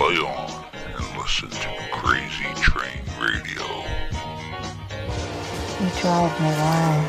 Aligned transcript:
play 0.00 0.16
on 0.16 0.64
and 0.96 1.18
listen 1.18 1.50
to 1.50 1.68
Crazy 1.92 2.46
Train 2.62 3.02
Radio. 3.20 3.66
You 5.78 5.90
drive 6.00 6.40
me 6.40 6.48
wild. 6.56 7.04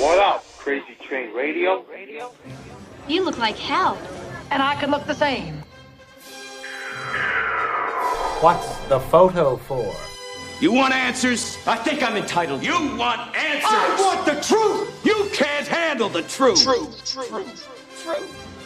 What 0.00 0.18
up, 0.20 0.42
Crazy 0.56 0.96
Train 1.02 1.34
Radio? 1.34 1.82
Radio? 1.82 2.32
You 3.08 3.24
look 3.24 3.36
like 3.36 3.58
hell. 3.58 3.98
And 4.50 4.62
I 4.62 4.74
could 4.80 4.88
look 4.88 5.04
the 5.04 5.14
same. 5.14 5.62
What's 8.40 8.78
the 8.86 9.00
photo 9.00 9.58
for? 9.58 9.94
You 10.62 10.72
want 10.72 10.94
answers? 10.94 11.58
I 11.66 11.76
think 11.76 12.02
I'm 12.02 12.16
entitled. 12.16 12.64
You 12.64 12.72
want 12.96 13.36
answers? 13.36 13.68
I 13.70 13.96
want 14.00 14.24
the 14.24 14.40
truth! 14.40 15.04
You 15.04 15.28
can't 15.34 15.68
handle 15.68 16.08
the 16.08 16.22
truth. 16.22 16.64
Truth, 16.64 17.04
truth, 17.04 17.28
truth, 17.30 17.77
truth, 18.02 18.58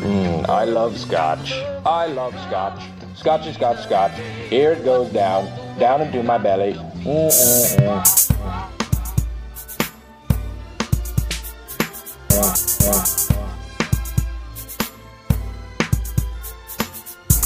Mm, 0.00 0.48
I 0.48 0.64
love 0.64 0.98
scotch. 0.98 1.52
I 1.86 2.06
love 2.06 2.32
scotch. 2.48 2.82
Scotchy, 3.14 3.52
scotch, 3.52 3.82
scotch. 3.82 4.12
Here 4.48 4.72
it 4.72 4.84
goes 4.84 5.12
down, 5.12 5.46
down 5.78 6.00
into 6.00 6.22
my 6.22 6.38
belly. 6.38 6.72
Mm-mm-mm. 7.04 8.30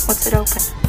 What's 0.06 0.26
it 0.26 0.34
open? 0.34 0.83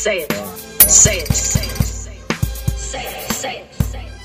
Say 0.00 0.20
it! 0.22 0.32
Say 0.32 1.18
it! 1.18 1.26
Say 1.30 1.66
it! 1.66 1.76
Say 1.76 2.16
it! 2.16 2.32
Say 2.78 3.04
it! 3.04 3.32
Say 3.34 3.60
it! 3.60 3.74
Say 3.74 4.06
it! 4.06 4.16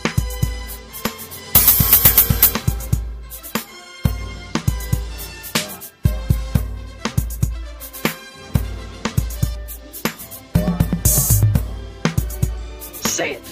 Say 13.06 13.32
it! 13.34 13.44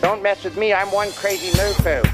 Don't 0.00 0.22
mess 0.22 0.44
with 0.44 0.56
me, 0.56 0.72
I'm 0.72 0.92
one 0.92 1.10
crazy 1.10 1.48
moo-foo. 1.58 2.13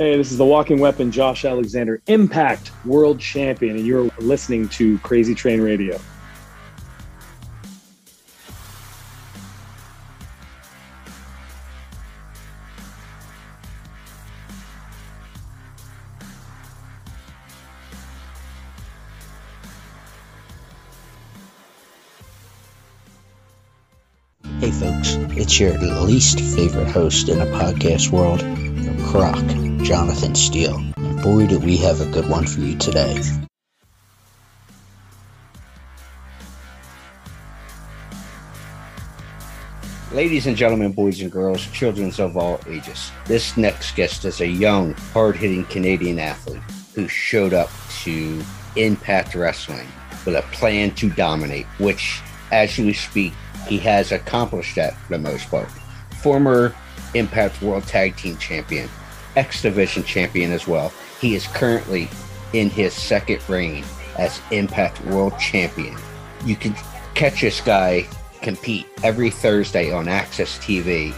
Hey, 0.00 0.16
this 0.16 0.32
is 0.32 0.38
the 0.38 0.46
walking 0.46 0.80
weapon, 0.80 1.12
Josh 1.12 1.44
Alexander, 1.44 2.00
Impact 2.06 2.72
World 2.86 3.20
Champion, 3.20 3.76
and 3.76 3.86
you're 3.86 4.10
listening 4.18 4.66
to 4.70 4.98
Crazy 5.00 5.34
Train 5.34 5.60
Radio. 5.60 6.00
Hey 24.60 24.70
folks, 24.70 25.16
it's 25.36 25.60
your 25.60 25.76
least 25.76 26.40
favorite 26.40 26.88
host 26.88 27.28
in 27.28 27.38
the 27.38 27.44
podcast 27.44 28.10
world, 28.10 28.40
Croc, 29.04 29.36
Jonathan 29.82 30.34
Steele. 30.34 30.76
And 30.96 31.22
boy, 31.22 31.46
do 31.46 31.58
we 31.58 31.76
have 31.78 32.00
a 32.00 32.06
good 32.06 32.28
one 32.28 32.46
for 32.46 32.60
you 32.60 32.76
today. 32.76 33.20
Ladies 40.12 40.46
and 40.46 40.56
gentlemen, 40.56 40.92
boys 40.92 41.20
and 41.20 41.30
girls, 41.30 41.64
children 41.68 42.12
of 42.18 42.36
all 42.36 42.60
ages, 42.66 43.12
this 43.26 43.56
next 43.56 43.94
guest 43.94 44.24
is 44.24 44.40
a 44.40 44.46
young, 44.46 44.92
hard 45.12 45.36
hitting 45.36 45.64
Canadian 45.66 46.18
athlete 46.18 46.62
who 46.94 47.06
showed 47.06 47.54
up 47.54 47.70
to 48.02 48.42
Impact 48.76 49.34
Wrestling 49.34 49.86
with 50.26 50.34
a 50.34 50.42
plan 50.52 50.94
to 50.96 51.10
dominate, 51.10 51.66
which, 51.78 52.20
as 52.50 52.76
we 52.76 52.92
speak, 52.92 53.32
he 53.68 53.78
has 53.78 54.10
accomplished 54.10 54.74
that 54.76 54.96
for 54.96 55.12
the 55.12 55.18
most 55.18 55.48
part. 55.48 55.70
Former 56.22 56.74
Impact 57.14 57.62
World 57.62 57.84
Tag 57.84 58.16
Team 58.16 58.36
Champion, 58.38 58.88
X 59.36 59.62
Division 59.62 60.04
Champion 60.04 60.52
as 60.52 60.66
well. 60.66 60.92
He 61.20 61.34
is 61.34 61.46
currently 61.48 62.08
in 62.52 62.70
his 62.70 62.92
second 62.92 63.46
reign 63.48 63.84
as 64.18 64.40
Impact 64.50 65.04
World 65.06 65.38
Champion. 65.38 65.96
You 66.44 66.56
can 66.56 66.74
catch 67.14 67.40
this 67.40 67.60
guy 67.60 68.06
compete 68.42 68.86
every 69.02 69.30
Thursday 69.30 69.92
on 69.92 70.06
AXS 70.06 70.58
TV 70.60 71.14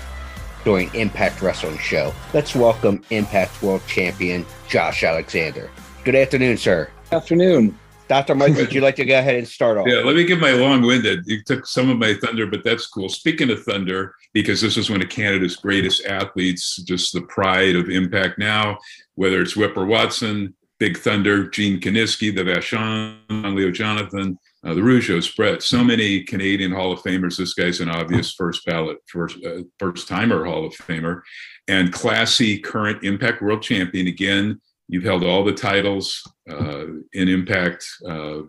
during 0.65 0.93
Impact 0.95 1.43
Wrestling 1.43 1.79
Show. 1.79 2.13
Let's 2.35 2.55
welcome 2.55 3.03
Impact 3.11 3.63
World 3.63 3.83
Champion 3.87 4.45
Josh 4.69 5.03
Alexander. 5.03 5.71
Good 6.05 6.15
afternoon, 6.15 6.57
sir. 6.57 6.91
Afternoon. 7.11 7.79
Dr. 8.13 8.35
Mike, 8.35 8.55
would 8.57 8.75
you 8.75 8.83
like 8.83 8.97
to 8.97 9.07
go 9.07 9.19
ahead 9.19 9.37
and 9.37 9.49
start 9.49 9.79
off? 9.79 9.87
Yeah, 9.89 10.01
let 10.01 10.15
me 10.15 10.25
give 10.25 10.39
my 10.39 10.53
long-winded. 10.53 11.27
You 11.27 11.43
took 11.45 11.65
some 11.65 11.89
of 11.89 11.97
my 11.97 12.13
thunder, 12.13 12.47
but 12.47 12.63
that's 12.63 12.87
cool. 12.87 13.09
Speaking 13.09 13.49
of 13.49 13.63
thunder, 13.63 14.15
because 14.35 14.61
this 14.61 14.77
is 14.77 14.91
one 14.91 15.01
of 15.01 15.09
Canada's 15.09 15.57
greatest 15.57 16.05
athletes, 16.05 16.77
just 16.83 17.15
the 17.15 17.23
pride 17.23 17.75
of 17.75 17.89
Impact 17.89 18.39
now, 18.39 18.77
whether 19.15 19.41
it's 19.41 19.57
Whipper 19.57 19.87
Watson, 19.87 20.55
Big 20.79 20.99
Thunder, 20.99 21.49
Gene 21.49 21.81
Kiniski, 21.81 22.35
the 22.35 22.43
Vachon, 22.43 23.55
Leo 23.57 23.71
Jonathan, 23.71 24.39
uh, 24.63 24.75
the 24.75 24.83
Rougeaus, 24.83 25.35
Brett, 25.35 25.63
so 25.63 25.83
many 25.83 26.23
Canadian 26.23 26.71
Hall 26.71 26.93
of 26.93 27.01
Famers. 27.01 27.39
This 27.39 27.55
guy's 27.55 27.81
an 27.81 27.89
obvious 27.89 28.35
first 28.35 28.67
ballot, 28.67 28.99
first 29.07 29.39
uh, 29.43 29.63
first 29.79 30.07
timer 30.07 30.45
Hall 30.45 30.67
of 30.67 30.75
Famer, 30.75 31.23
and 31.67 31.95
classy 31.95 32.59
current 32.59 33.05
Impact 33.05 33.41
World 33.41 33.63
Champion. 33.63 34.07
Again, 34.07 34.61
you've 34.89 35.05
held 35.05 35.25
all 35.25 35.45
the 35.45 35.53
titles 35.53 36.23
uh, 36.51 36.87
in 37.13 37.29
Impact 37.29 37.87
uh, 38.09 38.41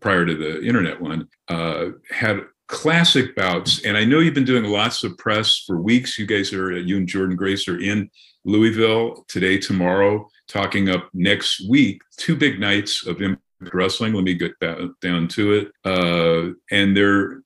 prior 0.00 0.26
to 0.26 0.34
the 0.34 0.62
internet 0.62 1.00
one. 1.00 1.28
Uh, 1.48 1.90
had 2.10 2.40
classic 2.68 3.34
bouts, 3.34 3.84
and 3.84 3.96
I 3.96 4.04
know 4.04 4.20
you've 4.20 4.34
been 4.34 4.44
doing 4.44 4.64
lots 4.64 5.02
of 5.04 5.16
press 5.18 5.64
for 5.66 5.80
weeks. 5.80 6.18
You 6.18 6.26
guys 6.26 6.52
are, 6.52 6.78
you 6.78 6.96
and 6.96 7.08
Jordynne 7.08 7.36
Grace 7.36 7.66
are 7.68 7.80
in 7.80 8.10
Louisville 8.44 9.24
today, 9.28 9.58
tomorrow 9.58 10.28
talking 10.50 10.88
up 10.88 11.08
next 11.14 11.68
week, 11.68 12.02
two 12.16 12.36
big 12.36 12.58
nights 12.58 13.06
of 13.06 13.22
Impact 13.22 13.42
Wrestling. 13.72 14.14
Let 14.14 14.24
me 14.24 14.34
get 14.34 14.58
down 15.00 15.28
to 15.28 15.52
it. 15.52 15.72
Uh, 15.84 16.54
and 16.70 16.96
they're 16.96 17.42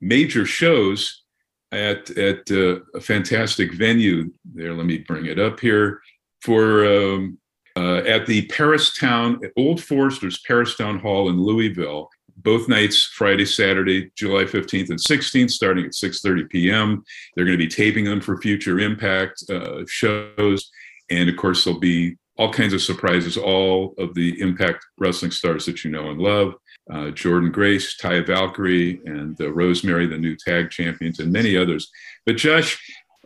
major 0.00 0.46
shows 0.46 1.24
at 1.72 2.10
at 2.16 2.50
uh, 2.50 2.78
a 2.94 3.00
fantastic 3.00 3.74
venue 3.74 4.32
there. 4.54 4.72
Let 4.74 4.86
me 4.86 4.98
bring 4.98 5.26
it 5.26 5.38
up 5.38 5.60
here 5.60 6.00
for 6.40 6.86
um, 6.86 7.38
uh, 7.78 7.98
at 7.98 8.26
the 8.26 8.44
Paristown 8.46 9.40
Old 9.56 9.80
Foresters 9.80 10.40
Paristown 10.40 10.98
Hall 10.98 11.28
in 11.28 11.40
Louisville. 11.40 12.10
Both 12.38 12.68
nights, 12.68 13.04
Friday, 13.04 13.44
Saturday, 13.44 14.10
July 14.16 14.44
15th 14.44 14.90
and 14.90 14.98
16th, 14.98 15.50
starting 15.50 15.84
at 15.84 15.92
6:30 15.92 16.50
p.m. 16.50 17.04
They're 17.34 17.44
going 17.44 17.58
to 17.58 17.64
be 17.64 17.70
taping 17.70 18.04
them 18.04 18.20
for 18.20 18.40
future 18.40 18.80
Impact 18.80 19.44
uh, 19.48 19.84
shows, 19.86 20.70
and 21.10 21.28
of 21.28 21.36
course, 21.36 21.64
there'll 21.64 21.80
be 21.80 22.16
all 22.36 22.52
kinds 22.52 22.72
of 22.72 22.82
surprises, 22.82 23.36
all 23.36 23.94
of 23.98 24.14
the 24.14 24.40
Impact 24.40 24.84
Wrestling 24.98 25.32
stars 25.32 25.66
that 25.66 25.84
you 25.84 25.90
know 25.90 26.10
and 26.10 26.20
love. 26.20 26.54
Uh, 26.90 27.10
Jordynne 27.12 27.52
Grace, 27.52 27.96
Taya 28.00 28.26
Valkyrie, 28.26 29.00
and 29.04 29.40
uh, 29.40 29.52
Rosemary, 29.52 30.06
the 30.06 30.16
new 30.16 30.36
tag 30.36 30.70
champions, 30.70 31.18
and 31.20 31.32
many 31.32 31.56
others. 31.56 31.90
But 32.24 32.36
Josh, 32.36 32.80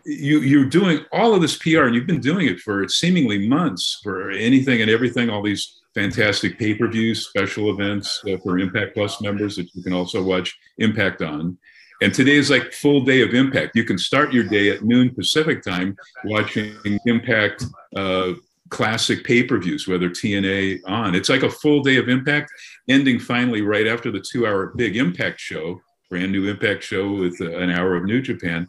you, 0.04 0.40
you're 0.40 0.64
doing 0.64 1.04
all 1.12 1.34
of 1.34 1.42
this 1.42 1.56
PR, 1.58 1.84
and 1.84 1.94
you've 1.94 2.06
been 2.06 2.20
doing 2.20 2.46
it 2.46 2.60
for 2.60 2.88
seemingly 2.88 3.48
months 3.48 4.00
for 4.02 4.30
anything 4.30 4.80
and 4.80 4.90
everything, 4.90 5.30
all 5.30 5.42
these 5.42 5.82
fantastic 5.94 6.58
pay 6.58 6.74
per 6.74 6.88
views, 6.88 7.26
special 7.28 7.70
events 7.70 8.22
uh, 8.28 8.36
for 8.42 8.58
Impact 8.58 8.94
Plus 8.94 9.20
members 9.20 9.56
that 9.56 9.72
you 9.74 9.82
can 9.82 9.92
also 9.92 10.22
watch 10.22 10.56
Impact 10.78 11.22
on. 11.22 11.58
And 12.02 12.12
today 12.12 12.36
is 12.36 12.50
like 12.50 12.72
full 12.72 13.02
day 13.02 13.22
of 13.22 13.34
Impact. 13.34 13.76
You 13.76 13.84
can 13.84 13.98
start 13.98 14.32
your 14.32 14.44
day 14.44 14.70
at 14.70 14.82
noon 14.82 15.14
Pacific 15.14 15.62
time 15.62 15.96
watching 16.24 16.74
Impact 17.06 17.64
uh, 17.94 18.32
classic 18.70 19.22
pay-per-views, 19.22 19.86
whether 19.86 20.08
TNA 20.08 20.80
on. 20.86 21.14
It's 21.14 21.28
like 21.28 21.42
a 21.42 21.50
full 21.50 21.82
day 21.82 21.98
of 21.98 22.08
Impact, 22.08 22.50
ending 22.88 23.20
finally 23.20 23.62
right 23.62 23.86
after 23.86 24.10
the 24.10 24.20
two-hour 24.20 24.72
big 24.76 24.96
Impact 24.96 25.38
show, 25.38 25.80
brand 26.10 26.32
new 26.32 26.48
Impact 26.48 26.82
show 26.82 27.12
with 27.12 27.40
uh, 27.40 27.56
an 27.58 27.70
hour 27.70 27.94
of 27.94 28.04
New 28.04 28.20
Japan. 28.20 28.66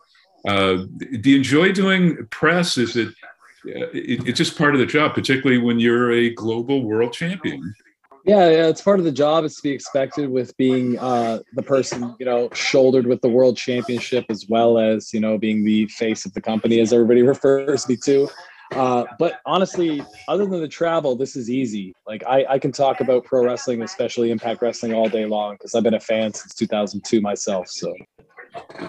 Uh, 0.47 0.85
do 1.21 1.29
you 1.29 1.37
enjoy 1.37 1.71
doing 1.71 2.25
press? 2.27 2.77
Is 2.77 2.95
it, 2.95 3.09
uh, 3.09 3.89
it, 3.93 4.27
it's 4.27 4.37
just 4.37 4.57
part 4.57 4.73
of 4.73 4.79
the 4.79 4.85
job, 4.85 5.13
particularly 5.13 5.61
when 5.61 5.79
you're 5.79 6.11
a 6.11 6.29
global 6.31 6.83
world 6.83 7.13
champion? 7.13 7.73
Yeah, 8.25 8.49
yeah, 8.49 8.67
it's 8.67 8.81
part 8.81 8.99
of 8.99 9.05
the 9.05 9.11
job. 9.11 9.43
It's 9.43 9.57
to 9.57 9.63
be 9.63 9.71
expected 9.71 10.29
with 10.29 10.55
being 10.55 10.97
uh, 10.97 11.39
the 11.53 11.61
person, 11.61 12.15
you 12.19 12.25
know, 12.25 12.49
shouldered 12.53 13.05
with 13.05 13.21
the 13.21 13.27
world 13.27 13.57
championship 13.57 14.25
as 14.29 14.47
well 14.47 14.77
as, 14.77 15.13
you 15.13 15.19
know, 15.19 15.37
being 15.37 15.65
the 15.65 15.87
face 15.87 16.25
of 16.25 16.33
the 16.33 16.39
company, 16.39 16.79
as 16.79 16.93
everybody 16.93 17.21
refers 17.23 17.87
me 17.89 17.97
to. 18.05 18.29
Uh, 18.71 19.03
but 19.19 19.41
honestly, 19.45 20.03
other 20.29 20.45
than 20.45 20.61
the 20.61 20.67
travel, 20.67 21.15
this 21.15 21.35
is 21.35 21.49
easy. 21.49 21.93
Like 22.07 22.23
I, 22.25 22.45
I 22.49 22.59
can 22.59 22.71
talk 22.71 23.01
about 23.01 23.25
pro 23.25 23.43
wrestling, 23.43 23.81
especially 23.81 24.31
Impact 24.31 24.61
Wrestling, 24.61 24.93
all 24.93 25.09
day 25.09 25.25
long 25.25 25.55
because 25.55 25.75
I've 25.75 25.83
been 25.83 25.93
a 25.93 25.99
fan 25.99 26.33
since 26.33 26.55
2002 26.55 27.21
myself. 27.21 27.67
So 27.67 27.93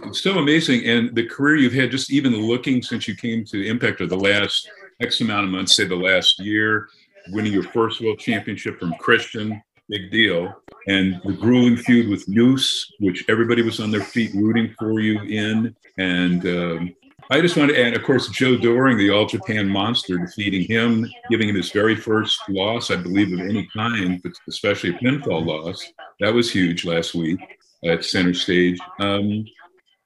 it's 0.04 0.22
so 0.22 0.38
amazing, 0.38 0.84
and 0.86 1.14
the 1.14 1.26
career 1.26 1.56
you've 1.56 1.72
had, 1.72 1.90
just 1.90 2.12
even 2.12 2.34
looking 2.34 2.82
since 2.82 3.08
you 3.08 3.14
came 3.14 3.44
to 3.46 3.66
Impact, 3.66 4.00
or 4.00 4.06
the 4.06 4.16
last 4.16 4.68
X 5.00 5.20
amount 5.20 5.44
of 5.44 5.50
months, 5.50 5.74
say 5.74 5.84
the 5.84 5.96
last 5.96 6.38
year, 6.38 6.88
winning 7.30 7.52
your 7.52 7.62
first 7.62 8.00
world 8.00 8.18
championship 8.18 8.78
from 8.78 8.94
Christian, 8.94 9.62
big 9.88 10.10
deal, 10.10 10.54
and 10.88 11.20
the 11.24 11.32
grueling 11.32 11.76
feud 11.76 12.08
with 12.08 12.28
Moose, 12.28 12.92
which 13.00 13.24
everybody 13.28 13.62
was 13.62 13.80
on 13.80 13.90
their 13.90 14.02
feet 14.02 14.32
rooting 14.34 14.74
for 14.78 15.00
you 15.00 15.20
in, 15.22 15.74
and 15.98 16.46
um, 16.46 16.94
I 17.30 17.40
just 17.40 17.56
want 17.56 17.70
to 17.70 17.80
add, 17.80 17.94
of 17.94 18.02
course, 18.02 18.28
Joe 18.28 18.56
Doering, 18.58 18.98
the 18.98 19.10
All 19.10 19.24
Japan 19.24 19.66
monster, 19.66 20.18
defeating 20.18 20.64
him, 20.64 21.08
giving 21.30 21.48
him 21.48 21.56
his 21.56 21.70
very 21.70 21.96
first 21.96 22.38
loss, 22.50 22.90
I 22.90 22.96
believe, 22.96 23.32
of 23.32 23.40
any 23.40 23.66
kind, 23.74 24.22
but 24.22 24.32
especially 24.46 24.90
a 24.90 24.98
pinfall 24.98 25.46
loss. 25.46 25.92
That 26.20 26.34
was 26.34 26.52
huge 26.52 26.84
last 26.84 27.14
week 27.14 27.40
at 27.84 28.04
center 28.04 28.34
stage. 28.34 28.78
Um, 29.00 29.44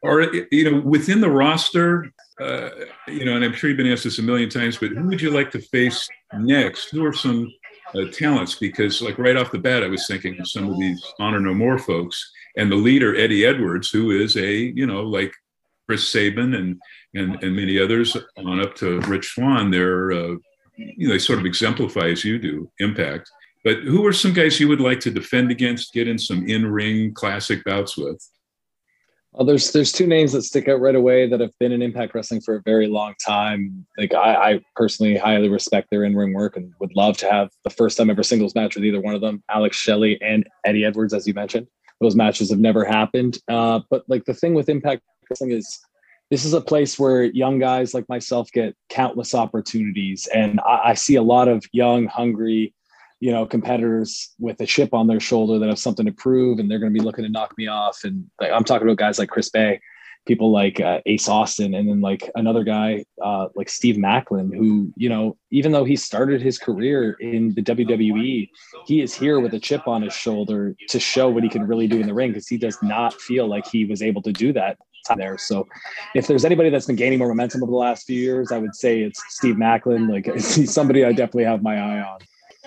or, 0.02 0.32
you 0.52 0.70
know, 0.70 0.80
within 0.80 1.20
the 1.20 1.30
roster, 1.30 2.12
uh, 2.40 2.70
you 3.08 3.24
know, 3.24 3.34
and 3.34 3.44
I'm 3.44 3.52
sure 3.52 3.68
you've 3.68 3.76
been 3.76 3.90
asked 3.90 4.04
this 4.04 4.20
a 4.20 4.22
million 4.22 4.48
times, 4.48 4.76
but 4.76 4.90
who 4.90 5.08
would 5.08 5.20
you 5.20 5.30
like 5.30 5.50
to 5.52 5.60
face 5.60 6.08
next? 6.34 6.90
Who 6.90 7.04
are 7.04 7.12
some 7.12 7.52
uh, 7.94 8.04
talents? 8.12 8.54
Because, 8.54 9.02
like, 9.02 9.18
right 9.18 9.36
off 9.36 9.50
the 9.50 9.58
bat, 9.58 9.82
I 9.82 9.88
was 9.88 10.06
thinking 10.06 10.38
of 10.40 10.48
some 10.48 10.70
of 10.70 10.78
these 10.78 11.04
Honor 11.18 11.40
No 11.40 11.52
More 11.52 11.78
folks 11.78 12.32
and 12.56 12.70
the 12.70 12.76
leader, 12.76 13.16
Eddie 13.16 13.44
Edwards, 13.44 13.90
who 13.90 14.10
is 14.10 14.36
a, 14.36 14.52
you 14.52 14.86
know, 14.86 15.02
like 15.02 15.32
Chris 15.86 16.08
Sabin 16.08 16.54
and 16.54 16.80
and, 17.14 17.42
and 17.42 17.56
many 17.56 17.80
others 17.80 18.16
on 18.36 18.60
up 18.60 18.74
to 18.76 19.00
Rich 19.00 19.28
Swann. 19.34 19.70
they're, 19.70 20.12
uh, 20.12 20.34
you 20.76 21.08
know, 21.08 21.14
they 21.14 21.18
sort 21.18 21.38
of 21.38 21.46
exemplify 21.46 22.08
as 22.08 22.24
you 22.24 22.38
do 22.38 22.70
impact. 22.78 23.30
But 23.68 23.80
who 23.80 24.06
are 24.06 24.14
some 24.14 24.32
guys 24.32 24.58
you 24.58 24.66
would 24.68 24.80
like 24.80 24.98
to 25.00 25.10
defend 25.10 25.50
against, 25.50 25.92
get 25.92 26.08
in 26.08 26.18
some 26.18 26.48
in 26.48 26.72
ring 26.72 27.12
classic 27.12 27.62
bouts 27.64 27.98
with? 27.98 28.26
Well, 29.32 29.44
there's 29.44 29.72
there's 29.72 29.92
two 29.92 30.06
names 30.06 30.32
that 30.32 30.40
stick 30.40 30.68
out 30.68 30.80
right 30.80 30.94
away 30.94 31.28
that 31.28 31.38
have 31.40 31.52
been 31.60 31.72
in 31.72 31.82
Impact 31.82 32.14
Wrestling 32.14 32.40
for 32.40 32.54
a 32.54 32.62
very 32.62 32.86
long 32.86 33.12
time. 33.22 33.84
Like 33.98 34.14
I, 34.14 34.52
I 34.52 34.60
personally 34.74 35.18
highly 35.18 35.50
respect 35.50 35.88
their 35.90 36.04
in 36.04 36.16
ring 36.16 36.32
work 36.32 36.56
and 36.56 36.72
would 36.80 36.96
love 36.96 37.18
to 37.18 37.30
have 37.30 37.50
the 37.62 37.68
first 37.68 37.98
time 37.98 38.08
ever 38.08 38.22
singles 38.22 38.54
match 38.54 38.74
with 38.74 38.86
either 38.86 39.02
one 39.02 39.14
of 39.14 39.20
them, 39.20 39.42
Alex 39.50 39.76
Shelley 39.76 40.18
and 40.22 40.48
Eddie 40.64 40.86
Edwards, 40.86 41.12
as 41.12 41.26
you 41.26 41.34
mentioned. 41.34 41.66
Those 42.00 42.16
matches 42.16 42.48
have 42.48 42.60
never 42.60 42.86
happened. 42.86 43.36
Uh, 43.48 43.80
but 43.90 44.02
like 44.08 44.24
the 44.24 44.32
thing 44.32 44.54
with 44.54 44.70
Impact 44.70 45.02
Wrestling 45.28 45.52
is 45.52 45.78
this 46.30 46.46
is 46.46 46.54
a 46.54 46.60
place 46.62 46.98
where 46.98 47.24
young 47.24 47.58
guys 47.58 47.92
like 47.92 48.08
myself 48.08 48.50
get 48.50 48.74
countless 48.88 49.34
opportunities 49.34 50.26
and 50.34 50.58
I, 50.60 50.80
I, 50.84 50.94
see 50.94 51.16
a 51.16 51.22
lot 51.22 51.48
of 51.48 51.64
young 51.72 52.06
hungry 52.06 52.74
you 53.20 53.32
know 53.32 53.46
competitors 53.46 54.34
with 54.38 54.60
a 54.60 54.66
chip 54.66 54.94
on 54.94 55.06
their 55.06 55.20
shoulder 55.20 55.58
that 55.58 55.68
have 55.68 55.78
something 55.78 56.06
to 56.06 56.12
prove 56.12 56.58
and 56.58 56.70
they're 56.70 56.78
going 56.78 56.92
to 56.92 56.98
be 56.98 57.04
looking 57.04 57.24
to 57.24 57.30
knock 57.30 57.56
me 57.58 57.66
off 57.66 58.04
and 58.04 58.24
like, 58.40 58.50
i'm 58.52 58.64
talking 58.64 58.86
about 58.86 58.98
guys 58.98 59.18
like 59.18 59.28
chris 59.28 59.50
bey 59.50 59.80
people 60.26 60.50
like 60.52 60.78
uh, 60.80 61.00
ace 61.06 61.28
austin 61.28 61.74
and 61.74 61.88
then 61.88 62.00
like 62.00 62.30
another 62.34 62.62
guy 62.62 63.04
uh, 63.22 63.48
like 63.54 63.68
steve 63.68 63.96
maclin 63.96 64.54
who 64.54 64.92
you 64.96 65.08
know 65.08 65.36
even 65.50 65.72
though 65.72 65.84
he 65.84 65.96
started 65.96 66.42
his 66.42 66.58
career 66.58 67.12
in 67.20 67.54
the 67.54 67.62
wwe 67.62 68.48
he 68.86 69.00
is 69.00 69.14
here 69.14 69.40
with 69.40 69.54
a 69.54 69.60
chip 69.60 69.88
on 69.88 70.02
his 70.02 70.12
shoulder 70.12 70.74
to 70.88 71.00
show 71.00 71.28
what 71.28 71.42
he 71.42 71.48
can 71.48 71.66
really 71.66 71.86
do 71.86 72.00
in 72.00 72.06
the 72.06 72.14
ring 72.14 72.30
because 72.30 72.46
he 72.46 72.58
does 72.58 72.78
not 72.82 73.14
feel 73.14 73.46
like 73.46 73.66
he 73.66 73.84
was 73.84 74.02
able 74.02 74.22
to 74.22 74.32
do 74.32 74.52
that 74.52 74.76
there. 75.16 75.38
So 75.38 75.66
if 76.14 76.26
there's 76.26 76.44
anybody 76.44 76.70
that's 76.70 76.86
been 76.86 76.96
gaining 76.96 77.18
more 77.18 77.28
momentum 77.28 77.62
over 77.62 77.70
the 77.70 77.78
last 77.78 78.06
few 78.06 78.20
years, 78.20 78.52
I 78.52 78.58
would 78.58 78.74
say 78.74 79.00
it's 79.00 79.22
Steve 79.30 79.56
Maclin. 79.56 80.10
Like 80.10 80.26
he's 80.34 80.72
somebody 80.72 81.04
I 81.04 81.12
definitely 81.12 81.44
have 81.44 81.62
my 81.62 81.76
eye 81.76 82.00
on. 82.02 82.18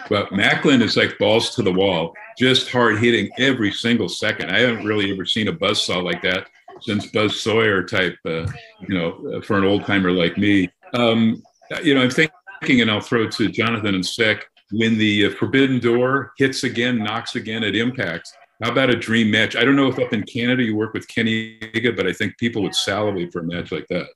But 0.10 0.30
Maclin 0.30 0.82
is 0.82 0.98
like 0.98 1.18
balls 1.20 1.54
to 1.56 1.62
the 1.62 1.72
wall, 1.72 2.14
just 2.38 2.70
hard 2.70 3.00
hitting 3.00 3.30
every 3.38 3.72
single 3.72 4.10
second. 4.10 4.50
I 4.50 4.60
haven't 4.60 4.86
really 4.86 5.12
ever 5.12 5.26
seen 5.26 5.48
a 5.48 5.52
buzz 5.52 5.86
saw 5.86 6.00
like 6.00 6.22
that 6.24 6.48
since 6.82 7.08
Buzz 7.08 7.40
Sawyer 7.40 7.84
type, 7.84 8.18
uh, 8.26 8.46
you 8.88 8.98
know, 8.98 9.42
for 9.42 9.58
an 9.58 9.64
old 9.64 9.86
timer 9.86 10.12
like 10.12 10.38
me. 10.38 10.70
Um, 10.94 11.42
you 11.84 11.94
know, 11.94 12.02
I'm 12.02 12.10
thinking, 12.10 12.82
and 12.82 12.90
I'll 12.90 13.02
throw 13.02 13.28
to 13.28 13.50
Jonathan 13.50 13.96
and 13.96 14.06
Sec, 14.06 14.46
when 14.72 14.98
the 14.98 15.28
uh, 15.28 15.30
Forbidden 15.32 15.80
Door 15.80 16.34
hits 16.38 16.64
again, 16.64 16.98
knocks 17.04 17.36
again 17.36 17.64
at 17.64 17.76
impact, 17.76 18.32
how 18.64 18.72
about 18.72 18.90
a 18.90 18.96
dream 18.96 19.32
match? 19.32 19.56
I 19.56 19.66
don't 19.66 19.76
know 19.76 19.88
if 19.88 20.00
up 20.00 20.14
in 20.14 20.24
Canada 20.24 20.64
you 20.64 20.76
work 20.76 20.94
with 20.94 21.08
Kenny 21.08 21.58
Omega, 21.64 21.94
but 21.94 22.08
I 22.08 22.14
think 22.14 22.38
people 22.38 22.62
would 22.64 22.76
salivate 22.76 23.32
for 23.32 23.40
a 23.40 23.44
match 23.44 23.72
like 23.72 23.88
that. 23.88 24.08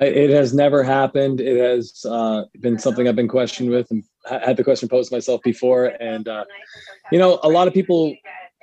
It 0.00 0.30
has 0.30 0.54
never 0.54 0.82
happened. 0.82 1.42
It 1.42 1.58
has 1.58 2.04
uh, 2.08 2.44
been 2.60 2.78
something 2.78 3.06
I've 3.06 3.16
been 3.16 3.28
questioned 3.28 3.68
with 3.68 3.86
and 3.90 4.02
had 4.26 4.56
the 4.56 4.64
question 4.64 4.88
posed 4.88 5.12
myself 5.12 5.42
before. 5.42 5.92
And, 6.00 6.26
uh, 6.26 6.46
you 7.12 7.18
know, 7.18 7.38
a 7.42 7.48
lot 7.48 7.68
of 7.68 7.74
people 7.74 8.16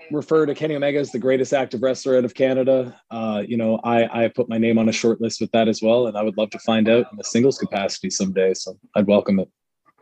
refer 0.09 0.47
to 0.47 0.55
Kenny 0.55 0.75
Omega 0.75 0.97
as 0.97 1.11
the 1.11 1.19
greatest 1.19 1.53
active 1.53 1.83
wrestler 1.83 2.17
out 2.17 2.25
of 2.25 2.33
Canada. 2.33 2.99
Uh, 3.11 3.43
you 3.45 3.55
know, 3.55 3.79
I, 3.83 4.23
I 4.23 4.27
put 4.29 4.49
my 4.49 4.57
name 4.57 4.79
on 4.79 4.89
a 4.89 4.91
short 4.91 5.21
list 5.21 5.39
with 5.39 5.51
that 5.51 5.67
as 5.67 5.79
well. 5.79 6.07
And 6.07 6.17
I 6.17 6.23
would 6.23 6.37
love 6.37 6.49
to 6.51 6.59
find 6.59 6.89
out 6.89 7.05
in 7.11 7.17
the 7.17 7.23
singles 7.23 7.59
capacity 7.59 8.09
someday. 8.09 8.55
So 8.55 8.75
I'd 8.95 9.05
welcome 9.05 9.39
it. 9.39 9.49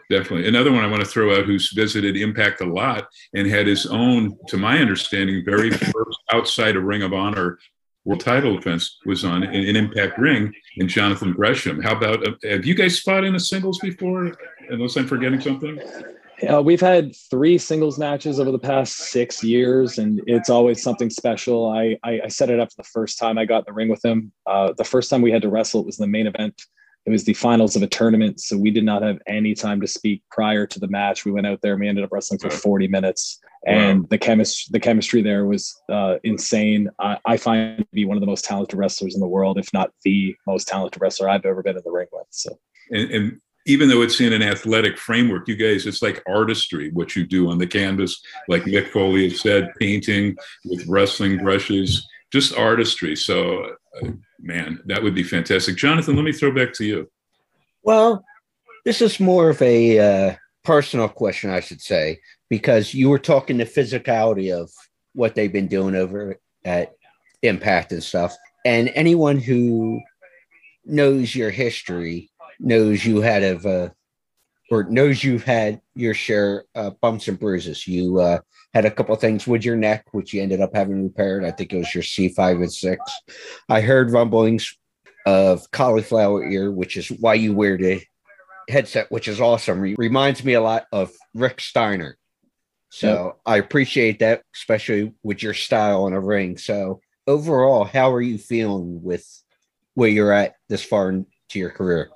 definitely. 0.10 0.48
Another 0.48 0.72
one 0.72 0.84
I 0.84 0.88
want 0.88 1.04
to 1.04 1.10
throw 1.10 1.36
out 1.38 1.46
who's 1.46 1.72
visited 1.72 2.15
Impact 2.15 2.62
a 2.62 2.65
lot 2.65 3.08
and 3.34 3.48
had 3.48 3.68
his 3.68 3.86
own, 3.86 4.38
to 4.48 4.58
my 4.58 4.77
understanding, 4.77 5.44
very 5.46 5.72
first 5.72 6.20
outside 6.32 6.75
of 6.75 6.84
Ring 6.84 7.01
of 7.01 7.13
Honor 7.13 7.58
world 8.05 8.21
title 8.21 8.55
defense 8.55 9.00
was 9.05 9.25
on 9.25 9.43
an 9.43 9.75
Impact 9.75 10.17
Ring 10.17 10.53
and 10.77 10.88
Jonathan 10.88 11.33
Gresham. 11.33 11.81
How 11.81 11.97
about, 11.97 12.25
uh, 12.25 12.31
have 12.43 12.65
you 12.65 12.75
guys 12.75 13.00
fought 13.00 13.24
in 13.24 13.35
a 13.35 13.39
singles 13.39 13.79
before? 13.79 14.31
Unless 14.69 14.95
I'm 14.95 15.07
forgetting 15.07 15.41
something? 15.41 15.79
Uh, 16.50 16.62
we've 16.62 16.81
had 16.81 17.15
three 17.29 17.57
singles 17.57 17.97
matches 17.97 18.39
over 18.39 18.51
the 18.51 18.59
past 18.59 18.95
six 18.97 19.43
years, 19.43 19.97
and 19.97 20.21
it's 20.27 20.50
always 20.50 20.83
something 20.83 21.09
special. 21.09 21.69
I, 21.69 21.97
I, 22.03 22.21
I 22.25 22.27
set 22.27 22.50
it 22.50 22.59
up 22.59 22.69
the 22.75 22.83
first 22.83 23.17
time 23.17 23.38
I 23.38 23.45
got 23.45 23.59
in 23.59 23.63
the 23.67 23.74
ring 23.74 23.89
with 23.89 24.03
him. 24.03 24.31
Uh, 24.45 24.74
the 24.77 24.83
first 24.83 25.09
time 25.09 25.21
we 25.21 25.31
had 25.31 25.41
to 25.43 25.50
wrestle, 25.50 25.81
it 25.81 25.85
was 25.85 25.97
the 25.97 26.07
main 26.07 26.27
event. 26.27 26.62
It 27.05 27.12
was 27.12 27.24
the 27.24 27.33
finals 27.33 27.75
of 27.75 27.83
a 27.83 27.88
tournament, 27.88 28.39
so 28.39 28.57
we 28.57 28.71
did 28.71 28.83
not 28.83 29.03
have 29.03 29.19
any 29.27 29.53
time 29.53 29.79
to 29.81 29.88
speak 29.88 30.24
prior 30.31 30.65
to 30.65 30.79
the 30.79 30.88
match. 30.88 31.24
We 31.24 31.31
went 31.31 31.45
out 31.45 31.62
there 31.62 31.74
and 31.74 31.81
we 31.81 31.88
ended 31.88 32.03
up 32.03 32.12
wrestling 32.12 32.39
for 32.39 32.50
40 32.50 32.88
minutes, 32.88 33.39
and 33.67 34.01
wow. 34.01 34.07
the 34.09 34.17
chemistry 34.17 34.71
the 34.71 34.79
chemistry 34.79 35.21
there 35.21 35.45
was 35.45 35.79
uh, 35.91 36.15
insane. 36.24 36.89
I, 37.00 37.17
I 37.25 37.38
find 37.38 37.79
to 37.79 37.88
be 37.93 38.05
one 38.05 38.17
of 38.17 38.21
the 38.21 38.27
most 38.27 38.45
talented 38.45 38.77
wrestlers 38.77 39.13
in 39.13 39.21
the 39.21 39.27
world, 39.27 39.59
if 39.59 39.71
not 39.74 39.91
the 40.03 40.35
most 40.47 40.67
talented 40.67 41.01
wrestler 41.01 41.29
I've 41.29 41.45
ever 41.45 41.62
been 41.62 41.77
in 41.77 41.83
the 41.85 41.91
ring 41.91 42.07
with. 42.12 42.27
So, 42.31 42.57
and, 42.89 43.12
and 43.12 43.41
even 43.65 43.89
though 43.89 44.01
it's 44.01 44.21
in 44.21 44.33
an 44.33 44.43
athletic 44.43 44.97
framework, 44.97 45.47
you 45.47 45.55
guys, 45.55 45.88
it's 45.88 46.01
like 46.01 46.24
artistry, 46.27 46.91
what 46.91 47.15
you 47.15 47.25
do 47.25 47.50
on 47.50 47.57
the 47.57 47.67
canvas, 47.67 48.21
like 48.47 48.63
Mick 48.63 48.89
Foley 48.89 49.29
has 49.29 49.41
said, 49.41 49.74
painting 49.79 50.35
with 50.65 50.85
wrestling 50.88 51.38
brushes, 51.39 52.07
just 52.31 52.55
artistry. 52.55 53.15
So, 53.15 53.75
man, 54.40 54.82
that 54.86 55.02
would 55.02 55.16
be 55.16 55.24
fantastic. 55.24 55.75
Jonathan, 55.75 56.16
let 56.16 56.25
me 56.25 56.32
throw 56.32 56.52
back 56.52 56.74
to 56.74 56.86
you. 56.86 57.10
Well, 57.84 58.25
this 58.84 59.02
is 59.02 59.20
more 59.20 59.50
of 59.50 59.62
a 59.62 60.00
uh, 60.00 60.36
personal 60.64 61.08
question, 61.08 61.50
I 61.50 61.60
should 61.60 61.82
say, 61.82 62.20
because 62.50 62.94
you 62.94 63.10
were 63.10 63.20
talking 63.20 63.58
the 63.58 63.66
physicality 63.66 64.54
of 64.54 64.72
what 65.14 65.36
they've 65.36 65.52
been 65.52 65.68
doing 65.68 65.96
over 65.96 66.38
at 66.64 66.94
Impact 67.42 67.92
and 67.92 68.04
stuff. 68.04 68.36
And 68.66 68.92
anyone 68.96 69.38
who 69.40 70.02
knows 70.84 71.36
your 71.36 71.52
history 71.52 72.32
knows 72.60 73.06
you 73.06 73.22
had 73.22 73.44
a, 73.44 73.70
uh, 73.70 73.90
or 74.72 74.84
knows 74.86 75.24
you've 75.24 75.43
had 75.43 75.81
your 75.93 76.13
share 76.13 76.65
of 76.74 77.00
bumps 77.01 77.27
and 77.27 77.39
bruises. 77.39 77.88
You 77.88 78.19
uh, 78.19 78.39
had 78.74 78.86
a 78.86 78.91
couple 78.91 79.15
things 79.15 79.45
with 79.45 79.63
your 79.63 79.75
neck, 79.75 80.05
which 80.12 80.34
you 80.34 80.41
ended 80.41 80.62
up 80.62 80.75
having 80.75 81.03
repaired. 81.03 81.45
I 81.45 81.51
think 81.51 81.72
it 81.72 81.77
was 81.77 81.93
your 81.93 82.03
C5 82.03 82.55
and 82.55 82.74
6. 82.74 83.01
I 83.69 83.81
heard 83.81 84.12
rumblings 84.12 84.75
of 85.25 85.69
cauliflower 85.72 86.43
ear, 86.45 86.72
which 86.72 86.98
is 86.98 87.10
why 87.10 87.36
you 87.36 87.53
wear 87.53 87.77
the 87.77 88.01
headset, 88.69 89.12
which 89.12 89.27
is 89.27 89.39
awesome. 89.39 89.79
Re- 89.79 89.95
reminds 89.98 90.43
me 90.43 90.53
a 90.53 90.62
lot 90.62 90.86
of 90.91 91.12
Rick 91.34 91.62
Steiner. 91.62 92.17
So 92.89 93.25
yep. 93.25 93.38
I 93.45 93.57
appreciate 93.57 94.19
that, 94.19 94.43
especially 94.55 95.13
with 95.24 95.43
your 95.43 95.53
style 95.53 96.07
in 96.07 96.13
a 96.13 96.19
ring. 96.19 96.57
So 96.57 97.01
overall, 97.27 97.84
how 97.84 98.13
are 98.13 98.22
you 98.22 98.38
feeling 98.38 99.03
with 99.03 99.25
where 99.95 100.10
you're 100.10 100.31
at 100.31 100.55
this 100.69 100.84
far 100.84 101.10
into 101.10 101.27
your 101.53 101.72
career? 101.72 102.10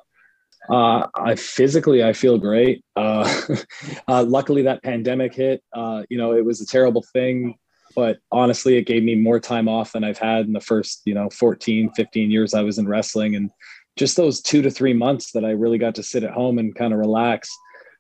Uh, 0.70 1.08
I 1.16 1.36
physically 1.36 2.04
I 2.04 2.14
feel 2.14 2.38
great. 2.38 2.84
Uh, 2.96 3.32
uh, 4.08 4.24
luckily, 4.24 4.64
that 4.64 4.84
pandemic 4.84 5.34
hit. 5.34 5.64
Uh, 5.74 6.04
you 6.10 6.18
know, 6.18 6.34
it 6.34 6.46
was 6.46 6.62
a 6.62 6.66
terrible 6.66 7.04
thing, 7.14 7.56
but 7.96 8.20
honestly, 8.32 8.78
it 8.78 8.86
gave 8.86 9.04
me 9.04 9.16
more 9.16 9.40
time 9.40 9.68
off 9.68 9.94
than 9.94 10.04
I've 10.04 10.20
had 10.20 10.46
in 10.46 10.54
the 10.54 10.62
first 10.62 11.02
you 11.06 11.14
know 11.14 11.30
14, 11.32 11.92
15 11.96 12.32
years 12.32 12.54
I 12.54 12.62
was 12.62 12.78
in 12.78 12.88
wrestling, 12.88 13.36
and 13.36 13.50
just 13.98 14.16
those 14.16 14.42
two 14.42 14.62
to 14.62 14.70
three 14.70 14.94
months 14.94 15.32
that 15.32 15.44
I 15.44 15.52
really 15.52 15.78
got 15.78 15.96
to 15.96 16.04
sit 16.04 16.24
at 16.24 16.32
home 16.32 16.60
and 16.60 16.76
kind 16.76 16.94
of 16.94 17.00
relax. 17.00 17.50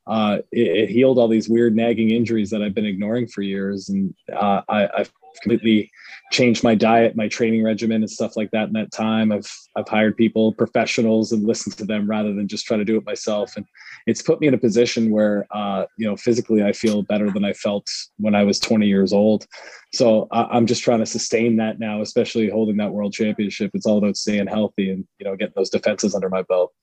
Uh, 0.09 0.39
it, 0.51 0.67
it, 0.67 0.89
healed 0.89 1.19
all 1.19 1.27
these 1.27 1.47
weird 1.47 1.75
nagging 1.75 2.09
injuries 2.09 2.49
that 2.49 2.63
I've 2.63 2.73
been 2.73 2.85
ignoring 2.85 3.27
for 3.27 3.43
years, 3.43 3.89
and 3.89 4.11
uh, 4.35 4.61
I, 4.67 4.89
I've 4.97 5.11
completely 5.41 5.91
changed 6.31 6.63
my 6.63 6.73
diet, 6.73 7.15
my 7.15 7.27
training 7.27 7.63
regimen, 7.63 8.01
and 8.01 8.09
stuff 8.09 8.35
like 8.35 8.49
that. 8.49 8.67
In 8.67 8.73
that 8.73 8.91
time, 8.91 9.31
I've 9.31 9.51
I've 9.75 9.87
hired 9.87 10.17
people, 10.17 10.53
professionals, 10.53 11.31
and 11.31 11.45
listened 11.45 11.77
to 11.77 11.85
them 11.85 12.09
rather 12.09 12.33
than 12.33 12.47
just 12.47 12.65
try 12.65 12.75
to 12.75 12.83
do 12.83 12.97
it 12.97 13.05
myself. 13.05 13.55
And 13.55 13.65
it's 14.07 14.23
put 14.23 14.41
me 14.41 14.47
in 14.47 14.55
a 14.55 14.57
position 14.57 15.11
where, 15.11 15.45
uh, 15.51 15.85
you 15.97 16.07
know, 16.07 16.15
physically 16.15 16.63
I 16.63 16.71
feel 16.71 17.03
better 17.03 17.29
than 17.29 17.45
I 17.45 17.53
felt 17.53 17.87
when 18.17 18.33
I 18.33 18.43
was 18.43 18.59
20 18.59 18.87
years 18.87 19.13
old. 19.13 19.45
So 19.93 20.27
I, 20.31 20.57
am 20.57 20.65
just 20.65 20.83
trying 20.83 20.99
to 20.99 21.05
sustain 21.05 21.57
that 21.57 21.79
now, 21.79 22.01
especially 22.01 22.49
holding 22.49 22.77
that 22.77 22.91
world 22.91 23.13
championship. 23.13 23.71
It's 23.75 23.85
all 23.85 23.99
about 23.99 24.17
staying 24.17 24.47
healthy 24.47 24.89
and 24.89 25.07
you 25.19 25.25
know 25.25 25.35
getting 25.35 25.53
those 25.55 25.69
defenses 25.69 26.15
under 26.15 26.29
my 26.29 26.41
belt. 26.43 26.73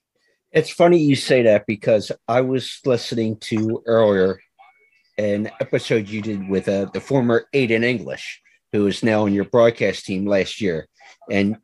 It's 0.53 0.71
funny 0.71 0.99
you 0.99 1.17
say 1.17 1.43
that 1.43 1.67
because 1.67 2.13
I 2.29 2.41
was 2.41 2.81
listening 2.85 3.37
to 3.39 3.83
earlier 3.87 4.41
an 5.19 5.51
episode 5.61 6.09
you 6.09 6.23
did 6.23 6.49
with 6.49 6.69
uh, 6.69 6.87
the 6.93 7.01
former 7.01 7.47
Aiden 7.55 7.85
English, 7.85 8.43
who 8.73 8.87
is 8.87 9.03
now 9.03 9.25
on 9.25 9.33
your 9.33 9.45
broadcast 9.45 10.05
team 10.05 10.27
last 10.27 10.61
year. 10.61 10.89
And 11.31 11.57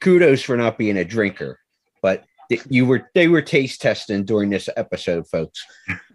kudos 0.00 0.42
for 0.42 0.56
not 0.56 0.78
being 0.78 0.96
a 0.96 1.04
drinker, 1.04 1.58
but 2.02 2.24
you 2.68 2.86
were 2.86 3.08
they 3.14 3.28
were 3.28 3.42
taste 3.42 3.80
testing 3.80 4.24
during 4.24 4.50
this 4.50 4.68
episode, 4.76 5.28
folks. 5.28 5.64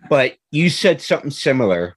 But 0.10 0.36
you 0.52 0.70
said 0.70 1.02
something 1.02 1.32
similar, 1.32 1.96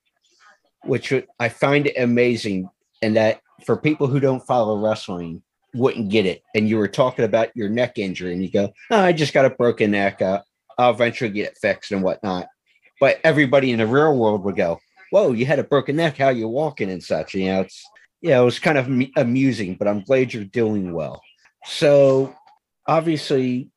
which 0.84 1.12
I 1.38 1.48
find 1.48 1.90
amazing, 1.96 2.68
and 3.02 3.16
that 3.16 3.40
for 3.64 3.76
people 3.76 4.06
who 4.06 4.20
don't 4.20 4.46
follow 4.46 4.78
wrestling 4.78 5.42
wouldn't 5.78 6.10
get 6.10 6.26
it. 6.26 6.42
And 6.54 6.68
you 6.68 6.76
were 6.76 6.88
talking 6.88 7.24
about 7.24 7.56
your 7.56 7.68
neck 7.68 7.98
injury, 7.98 8.32
and 8.32 8.42
you 8.42 8.50
go, 8.50 8.72
oh, 8.90 9.00
"I 9.00 9.12
just 9.12 9.32
got 9.32 9.44
a 9.44 9.50
broken 9.50 9.92
neck. 9.92 10.20
Uh, 10.20 10.42
I'll 10.76 10.90
eventually 10.90 11.30
get 11.30 11.48
it 11.48 11.58
fixed 11.60 11.92
and 11.92 12.02
whatnot." 12.02 12.48
But 13.00 13.20
everybody 13.24 13.70
in 13.70 13.78
the 13.78 13.86
real 13.86 14.16
world 14.16 14.42
would 14.44 14.56
go, 14.56 14.80
whoa, 15.10 15.32
you 15.32 15.46
had 15.46 15.58
a 15.58 15.64
broken 15.64 15.96
neck, 15.96 16.16
how 16.16 16.30
you 16.30 16.48
walking 16.48 16.90
and 16.90 17.02
such. 17.02 17.34
You 17.34 17.46
know, 17.46 17.60
it's 17.62 17.84
yeah, 18.20 18.40
it 18.40 18.44
was 18.44 18.58
kind 18.58 18.78
of 18.78 18.88
amusing, 19.16 19.74
but 19.74 19.88
I'm 19.88 20.02
glad 20.02 20.34
you're 20.34 20.44
doing 20.44 20.92
well. 20.92 21.22
So 21.64 22.34
obviously, 22.86 23.70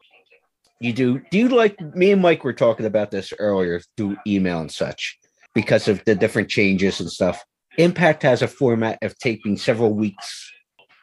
you 0.79 0.93
do. 0.93 1.21
Do 1.31 1.37
you 1.37 1.49
like 1.49 1.79
me 1.95 2.11
and 2.11 2.21
Mike 2.21 2.43
were 2.43 2.53
talking 2.53 2.85
about 2.85 3.11
this 3.11 3.33
earlier 3.37 3.81
through 3.97 4.17
email 4.25 4.59
and 4.59 4.71
such 4.71 5.19
because 5.53 5.87
of 5.87 6.03
the 6.05 6.15
different 6.15 6.49
changes 6.49 6.99
and 6.99 7.11
stuff. 7.11 7.43
Impact 7.77 8.23
has 8.23 8.41
a 8.41 8.47
format 8.47 8.97
of 9.01 9.17
taping 9.19 9.57
several 9.57 9.93
weeks, 9.93 10.51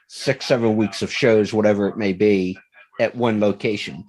six, 0.09 0.47
seven 0.47 0.77
weeks 0.77 1.03
of 1.03 1.13
shows, 1.13 1.53
whatever 1.53 1.89
it 1.89 1.97
may 1.97 2.13
be, 2.13 2.59
at 3.01 3.15
one 3.15 3.41
location 3.41 4.05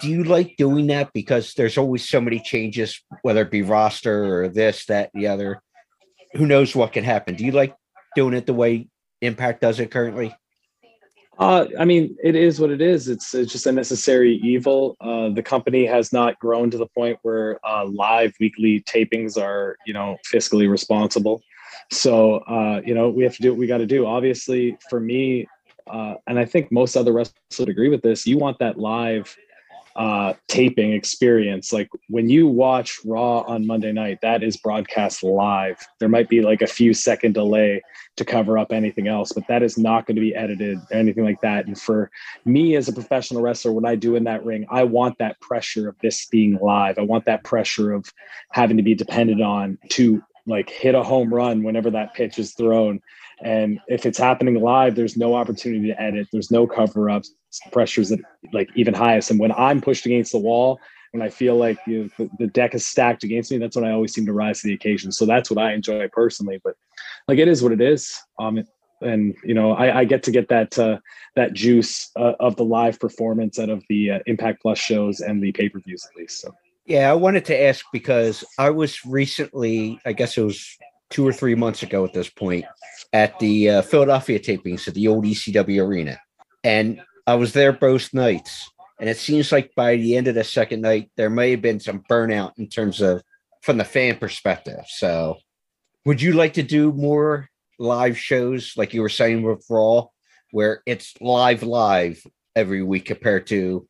do 0.00 0.08
you 0.08 0.24
like 0.24 0.56
doing 0.56 0.88
that 0.88 1.12
because 1.12 1.54
there's 1.54 1.78
always 1.78 2.08
so 2.08 2.20
many 2.20 2.38
changes 2.38 3.00
whether 3.22 3.42
it 3.42 3.50
be 3.50 3.62
roster 3.62 4.42
or 4.42 4.48
this 4.48 4.86
that 4.86 5.10
the 5.14 5.26
other 5.26 5.62
who 6.34 6.46
knows 6.46 6.74
what 6.74 6.92
can 6.92 7.04
happen 7.04 7.34
do 7.34 7.44
you 7.44 7.52
like 7.52 7.74
doing 8.16 8.34
it 8.34 8.46
the 8.46 8.54
way 8.54 8.88
impact 9.20 9.60
does 9.60 9.80
it 9.80 9.90
currently 9.90 10.34
uh, 11.36 11.66
I 11.80 11.84
mean, 11.84 12.16
it 12.22 12.36
is 12.36 12.60
what 12.60 12.70
it 12.70 12.80
is. 12.80 13.08
It's, 13.08 13.34
it's 13.34 13.50
just 13.50 13.66
a 13.66 13.72
necessary 13.72 14.36
evil. 14.44 14.96
Uh, 15.00 15.30
the 15.30 15.42
company 15.42 15.84
has 15.84 16.12
not 16.12 16.38
grown 16.38 16.70
to 16.70 16.78
the 16.78 16.86
point 16.96 17.18
where 17.22 17.58
uh, 17.66 17.86
live 17.86 18.32
weekly 18.38 18.82
tapings 18.82 19.36
are, 19.36 19.76
you 19.84 19.92
know, 19.92 20.16
fiscally 20.32 20.70
responsible. 20.70 21.42
So, 21.90 22.36
uh, 22.38 22.80
you 22.84 22.94
know, 22.94 23.08
we 23.10 23.24
have 23.24 23.36
to 23.36 23.42
do 23.42 23.50
what 23.50 23.58
we 23.58 23.66
got 23.66 23.78
to 23.78 23.86
do. 23.86 24.06
Obviously, 24.06 24.76
for 24.88 25.00
me, 25.00 25.46
uh, 25.86 26.14
and 26.26 26.38
I 26.38 26.44
think 26.44 26.72
most 26.72 26.96
other 26.96 27.12
wrestlers 27.12 27.58
would 27.58 27.68
agree 27.68 27.88
with 27.88 28.02
this. 28.02 28.26
You 28.26 28.38
want 28.38 28.58
that 28.58 28.78
live 28.78 29.36
uh, 29.96 30.32
taping 30.48 30.92
experience. 30.92 31.72
Like 31.72 31.88
when 32.08 32.28
you 32.28 32.48
watch 32.48 32.98
Raw 33.04 33.40
on 33.40 33.66
Monday 33.66 33.92
night, 33.92 34.18
that 34.22 34.42
is 34.42 34.56
broadcast 34.56 35.22
live. 35.22 35.86
There 36.00 36.08
might 36.08 36.28
be 36.28 36.42
like 36.42 36.62
a 36.62 36.66
few 36.66 36.92
second 36.92 37.34
delay 37.34 37.80
to 38.16 38.24
cover 38.24 38.58
up 38.58 38.72
anything 38.72 39.06
else, 39.06 39.32
but 39.32 39.46
that 39.46 39.62
is 39.62 39.78
not 39.78 40.06
going 40.06 40.16
to 40.16 40.20
be 40.20 40.34
edited 40.34 40.78
or 40.90 40.96
anything 40.96 41.24
like 41.24 41.40
that. 41.42 41.66
And 41.66 41.80
for 41.80 42.10
me 42.44 42.74
as 42.74 42.88
a 42.88 42.92
professional 42.92 43.42
wrestler, 43.42 43.72
what 43.72 43.86
I 43.86 43.94
do 43.94 44.16
in 44.16 44.24
that 44.24 44.44
ring, 44.44 44.66
I 44.68 44.82
want 44.82 45.18
that 45.18 45.40
pressure 45.40 45.88
of 45.88 45.96
this 46.00 46.26
being 46.26 46.58
live. 46.60 46.98
I 46.98 47.02
want 47.02 47.26
that 47.26 47.44
pressure 47.44 47.92
of 47.92 48.12
having 48.50 48.76
to 48.76 48.82
be 48.82 48.94
dependent 48.94 49.42
on 49.42 49.78
to 49.90 50.22
like 50.46 50.70
hit 50.70 50.94
a 50.94 51.02
home 51.02 51.32
run 51.32 51.62
whenever 51.62 51.90
that 51.90 52.14
pitch 52.14 52.38
is 52.38 52.52
thrown. 52.52 53.00
And 53.42 53.80
if 53.88 54.06
it's 54.06 54.18
happening 54.18 54.60
live, 54.60 54.94
there's 54.94 55.16
no 55.16 55.34
opportunity 55.34 55.88
to 55.88 56.00
edit. 56.00 56.28
There's 56.32 56.50
no 56.50 56.66
cover 56.66 57.10
ups 57.10 57.34
pressures 57.72 58.08
that 58.10 58.20
like 58.52 58.68
even 58.74 58.94
highest. 58.94 59.30
And 59.30 59.40
when 59.40 59.52
I'm 59.52 59.80
pushed 59.80 60.06
against 60.06 60.32
the 60.32 60.38
wall, 60.38 60.78
when 61.12 61.22
I 61.22 61.28
feel 61.28 61.56
like 61.56 61.78
you 61.86 62.10
know, 62.18 62.28
the, 62.38 62.48
deck 62.48 62.74
is 62.74 62.86
stacked 62.86 63.22
against 63.22 63.50
me, 63.50 63.58
that's 63.58 63.76
when 63.76 63.84
I 63.84 63.92
always 63.92 64.12
seem 64.12 64.26
to 64.26 64.32
rise 64.32 64.60
to 64.60 64.68
the 64.68 64.74
occasion. 64.74 65.12
So 65.12 65.26
that's 65.26 65.50
what 65.50 65.62
I 65.62 65.72
enjoy 65.72 66.08
personally. 66.08 66.60
But 66.62 66.74
like 67.28 67.38
it 67.38 67.48
is 67.48 67.62
what 67.62 67.72
it 67.72 67.80
is. 67.80 68.18
Um, 68.38 68.64
and 69.00 69.34
you 69.44 69.54
know, 69.54 69.72
I, 69.72 70.00
I 70.00 70.04
get 70.04 70.22
to 70.24 70.30
get 70.30 70.48
that 70.48 70.78
uh, 70.78 70.98
that 71.36 71.52
juice 71.52 72.10
uh, 72.16 72.32
of 72.40 72.56
the 72.56 72.64
live 72.64 72.98
performance 72.98 73.58
out 73.58 73.68
of 73.68 73.84
the 73.88 74.12
uh, 74.12 74.18
Impact 74.26 74.62
Plus 74.62 74.78
shows 74.78 75.20
and 75.20 75.42
the 75.42 75.52
pay 75.52 75.68
per 75.68 75.80
views 75.80 76.06
at 76.10 76.16
least. 76.16 76.40
So. 76.40 76.54
Yeah, 76.86 77.10
I 77.10 77.14
wanted 77.14 77.46
to 77.46 77.62
ask 77.62 77.84
because 77.92 78.44
I 78.58 78.70
was 78.70 79.04
recently, 79.06 79.98
I 80.04 80.12
guess 80.12 80.36
it 80.36 80.42
was 80.42 80.76
two 81.10 81.26
or 81.26 81.32
three 81.32 81.54
months 81.54 81.82
ago 81.82 82.04
at 82.04 82.12
this 82.12 82.28
point, 82.28 82.66
at 83.12 83.38
the 83.38 83.70
uh, 83.70 83.82
Philadelphia 83.82 84.38
tapings 84.38 84.86
at 84.86 84.94
the 84.94 85.08
old 85.08 85.24
ECW 85.24 85.82
arena. 85.86 86.20
And 86.62 87.00
I 87.26 87.36
was 87.36 87.52
there 87.52 87.72
both 87.72 88.12
nights, 88.12 88.70
And 89.00 89.08
it 89.08 89.16
seems 89.16 89.50
like 89.50 89.74
by 89.74 89.96
the 89.96 90.16
end 90.16 90.28
of 90.28 90.34
the 90.34 90.44
second 90.44 90.82
night, 90.82 91.10
there 91.16 91.30
may 91.30 91.52
have 91.52 91.62
been 91.62 91.80
some 91.80 92.04
burnout 92.10 92.52
in 92.58 92.68
terms 92.68 93.00
of 93.00 93.22
from 93.62 93.78
the 93.78 93.84
fan 93.84 94.18
perspective. 94.18 94.84
So, 94.88 95.38
would 96.04 96.20
you 96.20 96.34
like 96.34 96.52
to 96.54 96.62
do 96.62 96.92
more 96.92 97.48
live 97.78 98.18
shows 98.18 98.74
like 98.76 98.92
you 98.92 99.00
were 99.00 99.08
saying 99.08 99.42
with 99.42 99.64
Raw, 99.70 100.08
where 100.50 100.82
it's 100.84 101.14
live, 101.20 101.62
live 101.62 102.22
every 102.54 102.82
week 102.82 103.06
compared 103.06 103.46
to 103.48 103.88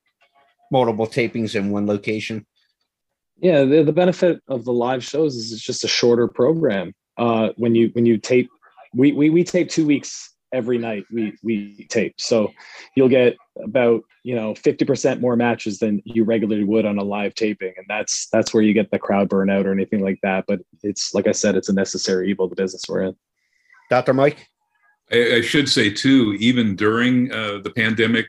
multiple 0.71 1.09
tapings 1.09 1.57
in 1.57 1.71
one 1.71 1.87
location? 1.87 2.47
Yeah, 3.39 3.65
the, 3.65 3.83
the 3.83 3.93
benefit 3.93 4.41
of 4.49 4.65
the 4.65 4.73
live 4.73 5.05
shows 5.05 5.35
is 5.35 5.53
it's 5.53 5.63
just 5.63 5.85
a 5.85 5.89
shorter 5.89 6.29
program. 6.29 6.95
Uh, 7.17 7.51
when 7.57 7.75
you 7.75 7.91
when 7.93 8.07
you 8.07 8.19
tape, 8.19 8.51
we 8.95 9.13
we 9.13 9.31
we 9.31 9.45
tape 9.45 9.69
two 9.69 9.87
weeks 9.87 10.35
every 10.53 10.79
night. 10.79 11.05
We 11.13 11.37
we 11.43 11.87
tape, 11.91 12.15
so 12.19 12.53
you'll 12.97 13.09
get 13.09 13.37
about 13.63 14.03
you 14.25 14.35
know 14.35 14.55
50% 14.55 15.21
more 15.21 15.37
matches 15.37 15.79
than 15.79 16.03
you 16.05 16.25
regularly 16.25 16.65
would 16.65 16.87
on 16.87 16.99
a 16.99 17.05
live 17.05 17.35
taping 17.35 17.73
and 17.77 17.87
that's 17.89 18.27
that's 18.33 18.53
where 18.53 18.63
you 18.63 18.73
get 18.73 18.91
the 18.91 18.99
crowd 18.99 19.29
burnout 19.29 19.67
or 19.67 19.73
anything 19.73 20.01
like 20.01 20.19
that 20.23 20.45
but 20.49 20.61
it's 20.83 21.15
like 21.15 21.29
i 21.29 21.33
said 21.33 21.55
it's 21.55 21.69
a 21.69 21.73
necessary 21.73 22.31
evil 22.31 22.49
the 22.49 22.57
business 22.57 22.83
we're 22.89 23.03
in 23.03 23.15
dr 23.91 24.13
mike 24.13 24.49
i, 25.13 25.37
I 25.37 25.41
should 25.43 25.69
say 25.69 25.91
too 25.91 26.37
even 26.41 26.75
during 26.75 27.31
uh, 27.31 27.59
the 27.63 27.71
pandemic 27.71 28.27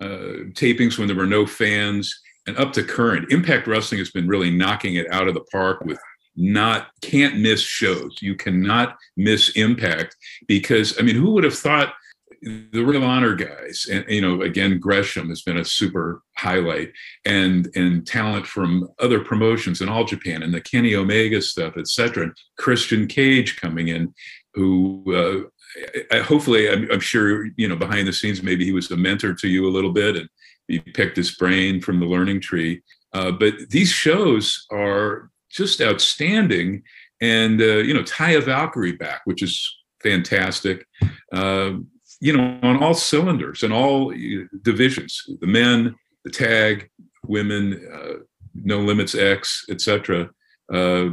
uh, 0.00 0.50
tapings 0.54 0.98
when 0.98 1.08
there 1.08 1.16
were 1.16 1.26
no 1.26 1.46
fans 1.46 2.21
and 2.46 2.56
up 2.58 2.72
to 2.72 2.82
current 2.82 3.30
impact 3.30 3.66
wrestling 3.66 3.98
has 3.98 4.10
been 4.10 4.28
really 4.28 4.50
knocking 4.50 4.96
it 4.96 5.10
out 5.10 5.28
of 5.28 5.34
the 5.34 5.44
park 5.52 5.84
with 5.84 5.98
not 6.34 6.88
can't 7.02 7.38
miss 7.38 7.60
shows 7.60 8.16
you 8.22 8.34
cannot 8.34 8.96
miss 9.16 9.50
impact 9.50 10.16
because 10.48 10.98
i 10.98 11.02
mean 11.02 11.16
who 11.16 11.32
would 11.32 11.44
have 11.44 11.56
thought 11.56 11.94
the 12.42 12.84
of 12.84 13.02
Honor 13.04 13.36
guys, 13.36 13.86
and 13.90 14.04
you 14.08 14.20
know, 14.20 14.42
again, 14.42 14.80
Gresham 14.80 15.28
has 15.28 15.42
been 15.42 15.58
a 15.58 15.64
super 15.64 16.22
highlight, 16.36 16.92
and 17.24 17.68
and 17.76 18.04
talent 18.06 18.46
from 18.46 18.88
other 18.98 19.20
promotions 19.20 19.80
in 19.80 19.88
all 19.88 20.04
Japan, 20.04 20.42
and 20.42 20.52
the 20.52 20.60
Kenny 20.60 20.96
Omega 20.96 21.40
stuff, 21.40 21.76
etc. 21.76 22.32
Christian 22.58 23.06
Cage 23.06 23.60
coming 23.60 23.88
in, 23.88 24.12
who 24.54 25.04
uh, 25.14 26.14
I, 26.14 26.18
hopefully, 26.18 26.68
I'm, 26.68 26.90
I'm, 26.90 27.00
sure 27.00 27.46
you 27.56 27.68
know, 27.68 27.76
behind 27.76 28.08
the 28.08 28.12
scenes, 28.12 28.42
maybe 28.42 28.64
he 28.64 28.72
was 28.72 28.90
a 28.90 28.96
mentor 28.96 29.34
to 29.34 29.48
you 29.48 29.68
a 29.68 29.70
little 29.70 29.92
bit, 29.92 30.16
and 30.16 30.28
you 30.68 30.80
picked 30.80 31.16
his 31.16 31.34
brain 31.36 31.80
from 31.80 32.00
the 32.00 32.06
learning 32.06 32.40
tree. 32.40 32.82
Uh, 33.12 33.30
but 33.30 33.54
these 33.70 33.90
shows 33.90 34.66
are 34.70 35.30
just 35.50 35.80
outstanding, 35.80 36.82
and 37.20 37.60
uh, 37.60 37.78
you 37.78 37.92
know, 37.92 38.02
Taya 38.02 38.42
Valkyrie 38.42 38.96
back, 38.96 39.20
which 39.24 39.42
is 39.42 39.68
fantastic. 40.02 40.86
Uh, 41.32 41.72
you 42.20 42.36
know, 42.36 42.58
on 42.62 42.82
all 42.82 42.94
cylinders 42.94 43.62
and 43.62 43.72
all 43.72 44.14
divisions, 44.62 45.22
the 45.40 45.46
men, 45.46 45.94
the 46.24 46.30
tag, 46.30 46.88
women, 47.26 47.86
uh, 47.92 48.22
no 48.54 48.78
limits 48.78 49.14
X, 49.14 49.64
etc. 49.70 50.30
Uh, 50.72 51.10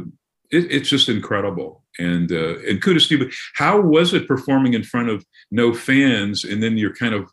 it, 0.50 0.70
it's 0.70 0.88
just 0.88 1.08
incredible. 1.08 1.84
And 1.98 2.30
uh, 2.32 2.58
and 2.60 2.80
kudos 2.80 3.08
to 3.08 3.18
you. 3.18 3.24
But 3.24 3.34
how 3.56 3.80
was 3.80 4.14
it 4.14 4.28
performing 4.28 4.74
in 4.74 4.84
front 4.84 5.08
of 5.08 5.24
no 5.50 5.74
fans, 5.74 6.44
and 6.44 6.62
then 6.62 6.78
you're 6.78 6.94
kind 6.94 7.14
of 7.14 7.30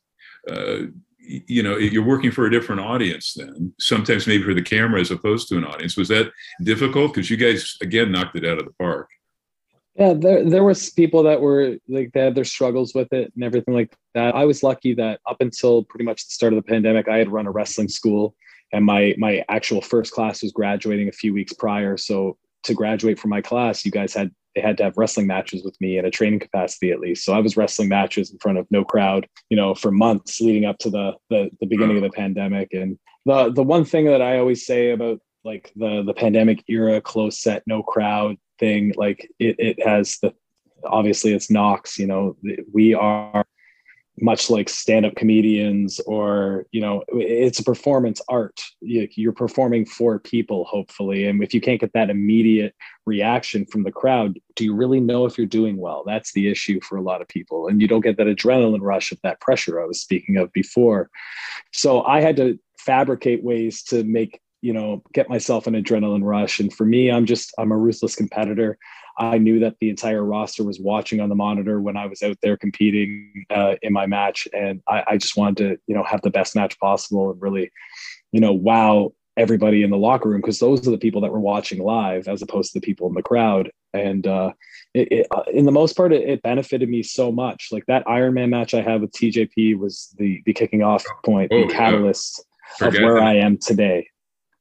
uh, 0.49 0.87
you 1.27 1.61
know 1.61 1.77
you're 1.77 2.05
working 2.05 2.31
for 2.31 2.45
a 2.45 2.51
different 2.51 2.81
audience 2.81 3.33
then 3.33 3.73
sometimes 3.79 4.27
maybe 4.27 4.43
for 4.43 4.53
the 4.53 4.61
camera 4.61 5.01
as 5.01 5.11
opposed 5.11 5.47
to 5.47 5.57
an 5.57 5.65
audience 5.65 5.97
was 5.97 6.07
that 6.07 6.31
difficult 6.63 7.13
because 7.13 7.29
you 7.29 7.37
guys 7.37 7.77
again 7.81 8.11
knocked 8.11 8.35
it 8.35 8.45
out 8.45 8.57
of 8.57 8.65
the 8.65 8.73
park 8.79 9.09
yeah, 9.97 10.13
there 10.13 10.47
there 10.47 10.63
was 10.63 10.91
people 10.91 11.23
that 11.23 11.41
were 11.41 11.77
like 11.87 12.11
they 12.13 12.19
had 12.19 12.35
their 12.35 12.43
struggles 12.43 12.93
with 12.93 13.11
it 13.13 13.33
and 13.33 13.43
everything 13.43 13.73
like 13.73 13.91
that. 14.13 14.35
I 14.35 14.45
was 14.45 14.61
lucky 14.61 14.93
that 14.93 15.21
up 15.25 15.41
until 15.41 15.83
pretty 15.83 16.05
much 16.05 16.27
the 16.27 16.31
start 16.31 16.53
of 16.53 16.57
the 16.57 16.69
pandemic, 16.69 17.07
I 17.07 17.17
had 17.17 17.31
run 17.31 17.47
a 17.47 17.51
wrestling 17.51 17.89
school, 17.89 18.35
and 18.71 18.85
my 18.85 19.15
my 19.17 19.43
actual 19.49 19.81
first 19.81 20.13
class 20.13 20.43
was 20.43 20.51
graduating 20.51 21.09
a 21.09 21.11
few 21.11 21.33
weeks 21.33 21.51
prior. 21.51 21.97
So 21.97 22.37
to 22.65 22.75
graduate 22.75 23.17
from 23.17 23.31
my 23.31 23.41
class, 23.41 23.85
you 23.85 23.91
guys 23.91 24.13
had 24.13 24.29
they 24.57 24.61
had 24.61 24.75
to 24.77 24.83
have 24.83 24.97
wrestling 24.97 25.27
matches 25.27 25.63
with 25.63 25.79
me 25.79 25.99
in 25.99 26.05
a 26.05 26.09
training 26.09 26.39
capacity 26.39 26.89
at 26.89 26.99
least. 26.99 27.23
So 27.23 27.33
I 27.33 27.39
was 27.39 27.55
wrestling 27.55 27.89
matches 27.89 28.31
in 28.31 28.39
front 28.39 28.57
of 28.57 28.65
no 28.71 28.83
crowd, 28.83 29.27
you 29.51 29.55
know, 29.55 29.75
for 29.75 29.91
months 29.91 30.41
leading 30.41 30.65
up 30.65 30.79
to 30.79 30.89
the 30.89 31.13
the, 31.29 31.51
the 31.59 31.67
beginning 31.67 31.97
of 31.97 32.01
the 32.01 32.09
pandemic. 32.09 32.69
And 32.73 32.97
the 33.27 33.51
the 33.51 33.61
one 33.61 33.85
thing 33.85 34.05
that 34.05 34.21
I 34.23 34.39
always 34.39 34.65
say 34.65 34.89
about 34.89 35.19
like 35.45 35.71
the 35.75 36.01
the 36.01 36.15
pandemic 36.15 36.63
era 36.67 36.99
close 37.01 37.39
set 37.39 37.61
no 37.67 37.83
crowd 37.83 38.37
thing 38.57 38.93
like 38.97 39.29
it, 39.37 39.55
it 39.59 39.85
has 39.87 40.17
the 40.23 40.33
obviously 40.83 41.33
it's 41.33 41.51
Knox, 41.51 41.99
you 41.99 42.07
know, 42.07 42.35
we 42.73 42.95
are 42.95 43.45
much 44.19 44.49
like 44.49 44.67
stand-up 44.67 45.15
comedians 45.15 45.99
or 46.01 46.65
you 46.71 46.81
know 46.81 47.03
it's 47.09 47.59
a 47.59 47.63
performance 47.63 48.21
art. 48.29 48.59
You're 48.81 49.33
performing 49.33 49.85
for 49.85 50.19
people 50.19 50.65
hopefully. 50.65 51.25
And 51.25 51.43
if 51.43 51.53
you 51.53 51.61
can't 51.61 51.79
get 51.79 51.93
that 51.93 52.09
immediate 52.09 52.73
reaction 53.05 53.65
from 53.65 53.83
the 53.83 53.91
crowd 53.91 54.37
do 54.55 54.65
you 54.65 54.73
really 54.73 54.99
know 54.99 55.25
if 55.25 55.37
you're 55.37 55.45
doing 55.45 55.77
well? 55.77 56.03
That's 56.05 56.33
the 56.33 56.49
issue 56.49 56.79
for 56.81 56.97
a 56.97 57.01
lot 57.01 57.21
of 57.21 57.27
people. 57.27 57.67
And 57.67 57.79
you 57.79 57.87
don't 57.87 58.01
get 58.01 58.17
that 58.17 58.25
adrenaline 58.25 58.81
rush 58.81 59.11
of 59.11 59.19
that 59.21 59.39
pressure 59.39 59.81
i 59.81 59.85
was 59.85 60.01
speaking 60.01 60.37
of 60.37 60.51
before. 60.51 61.09
So 61.73 62.03
i 62.03 62.21
had 62.21 62.37
to 62.37 62.59
fabricate 62.79 63.43
ways 63.43 63.83
to 63.83 64.03
make 64.03 64.41
you 64.61 64.73
know 64.73 65.03
get 65.13 65.29
myself 65.29 65.67
an 65.67 65.73
adrenaline 65.73 66.23
rush. 66.23 66.59
And 66.59 66.73
for 66.73 66.85
me 66.85 67.11
i'm 67.11 67.25
just 67.25 67.53
i'm 67.57 67.71
a 67.71 67.77
ruthless 67.77 68.15
competitor. 68.15 68.77
I 69.19 69.39
knew 69.39 69.59
that 69.61 69.75
the 69.81 69.89
entire 69.89 70.23
roster 70.23 70.63
was 70.63 70.79
watching 70.79 71.21
on 71.21 71.29
the 71.29 71.35
monitor 71.35 71.81
when 71.81 71.97
i 71.97 72.05
was 72.05 72.21
out 72.21 72.37
there 72.41 72.57
competing 72.57 73.45
uh, 73.49 73.75
in 73.81 73.93
my 73.93 74.05
match. 74.05 74.47
And 74.53 74.81
I, 74.87 75.03
I 75.07 75.17
just 75.17 75.37
wanted 75.37 75.57
to 75.57 75.77
you 75.87 75.95
know 75.95 76.03
have 76.03 76.21
the 76.21 76.29
best 76.29 76.55
match 76.55 76.79
possible 76.79 77.31
and 77.31 77.41
really 77.41 77.71
you 78.31 78.39
know 78.39 78.53
wow 78.53 79.13
everybody 79.37 79.83
in 79.83 79.91
the 79.91 79.97
locker 79.97 80.29
room 80.29 80.41
because 80.41 80.59
those 80.59 80.85
are 80.87 80.91
the 80.91 80.97
people 80.97 81.21
that 81.21 81.31
were 81.31 81.39
watching 81.39 81.81
live 81.81 82.27
as 82.27 82.41
opposed 82.41 82.73
to 82.73 82.79
the 82.79 82.85
people 82.85 83.07
in 83.07 83.13
the 83.13 83.21
crowd. 83.21 83.71
And 83.93 84.25
uh, 84.25 84.51
it, 84.93 85.07
it, 85.11 85.27
uh, 85.31 85.43
in 85.53 85.65
the 85.65 85.71
most 85.71 85.95
part 85.95 86.11
it, 86.11 86.27
it, 86.27 86.41
benefited 86.41 86.89
me 86.89 87.03
so 87.03 87.31
much. 87.31 87.69
Like 87.71 87.85
that 87.85 88.03
iron 88.07 88.33
man 88.33 88.49
match 88.49 88.73
i 88.73 88.81
had 88.81 89.01
with 89.01 89.11
tjp 89.11 89.77
was 89.77 90.13
the 90.17 90.41
the 90.45 90.53
kicking 90.53 90.81
off 90.83 91.05
point 91.23 91.51
oh, 91.53 91.67
the 91.67 91.73
catalyst 91.73 92.43
yeah. 92.81 92.87
of 92.87 92.93
where 92.95 93.15
that. 93.15 93.23
i 93.23 93.35
am 93.35 93.57
today 93.57 94.07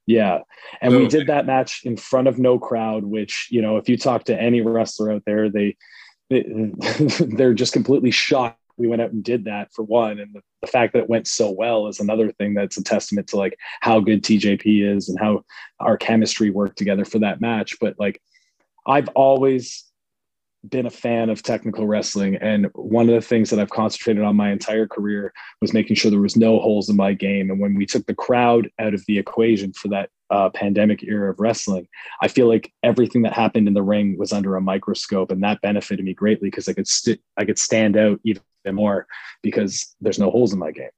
yeah. 0.06 0.38
And 0.80 0.92
so, 0.92 0.98
we 0.98 1.08
did 1.08 1.26
that 1.26 1.46
match 1.46 1.82
in 1.84 1.96
front 1.96 2.28
of 2.28 2.38
no 2.38 2.58
crowd, 2.58 3.04
which, 3.04 3.48
you 3.50 3.60
know, 3.60 3.76
if 3.76 3.88
you 3.88 3.96
talk 3.96 4.24
to 4.24 4.40
any 4.40 4.60
wrestler 4.60 5.12
out 5.12 5.24
there, 5.26 5.50
they, 5.50 5.76
they 6.30 6.44
they're 7.20 7.54
just 7.54 7.72
completely 7.72 8.10
shocked 8.10 8.60
we 8.78 8.86
went 8.86 9.02
out 9.02 9.12
and 9.12 9.24
did 9.24 9.44
that 9.44 9.72
for 9.72 9.82
one 9.84 10.18
and 10.18 10.34
the, 10.34 10.40
the, 10.60 10.66
fact 10.66 10.92
that 10.92 11.00
it 11.00 11.08
went 11.08 11.26
so 11.26 11.50
well 11.50 11.86
is 11.86 12.00
another 12.00 12.30
thing 12.32 12.54
that's 12.54 12.76
a 12.76 12.84
testament 12.84 13.26
to 13.28 13.36
like 13.36 13.58
how 13.80 14.00
good 14.00 14.22
tjp 14.22 14.62
is 14.64 15.08
and 15.08 15.18
how 15.18 15.42
our 15.80 15.96
chemistry 15.96 16.50
worked 16.50 16.76
together 16.76 17.04
for 17.04 17.18
that 17.18 17.40
match 17.40 17.76
but 17.80 17.94
like 17.98 18.20
i've 18.86 19.08
always 19.08 19.84
been 20.68 20.86
a 20.86 20.90
fan 20.90 21.30
of 21.30 21.42
technical 21.42 21.86
wrestling. 21.86 22.36
And 22.36 22.66
one 22.74 23.08
of 23.08 23.14
the 23.14 23.26
things 23.26 23.50
that 23.50 23.58
I've 23.58 23.70
concentrated 23.70 24.22
on 24.22 24.36
my 24.36 24.50
entire 24.50 24.86
career 24.86 25.32
was 25.60 25.72
making 25.72 25.96
sure 25.96 26.10
there 26.10 26.20
was 26.20 26.36
no 26.36 26.58
holes 26.58 26.88
in 26.88 26.96
my 26.96 27.12
game. 27.12 27.50
And 27.50 27.60
when 27.60 27.74
we 27.74 27.86
took 27.86 28.06
the 28.06 28.14
crowd 28.14 28.70
out 28.78 28.94
of 28.94 29.04
the 29.06 29.18
equation 29.18 29.72
for 29.72 29.88
that 29.88 30.10
uh, 30.30 30.50
pandemic 30.50 31.02
era 31.02 31.30
of 31.30 31.38
wrestling, 31.38 31.86
I 32.20 32.28
feel 32.28 32.48
like 32.48 32.72
everything 32.82 33.22
that 33.22 33.32
happened 33.32 33.68
in 33.68 33.74
the 33.74 33.82
ring 33.82 34.18
was 34.18 34.32
under 34.32 34.56
a 34.56 34.60
microscope, 34.60 35.30
and 35.30 35.42
that 35.42 35.60
benefited 35.60 36.04
me 36.04 36.14
greatly 36.14 36.50
because 36.50 36.68
I 36.68 36.72
could 36.72 36.88
st- 36.88 37.20
I 37.36 37.44
could 37.44 37.58
stand 37.58 37.96
out 37.96 38.20
even 38.24 38.42
more 38.72 39.06
because 39.42 39.94
there's 40.00 40.18
no 40.18 40.30
holes 40.30 40.52
in 40.52 40.58
my 40.58 40.72
game 40.72 40.90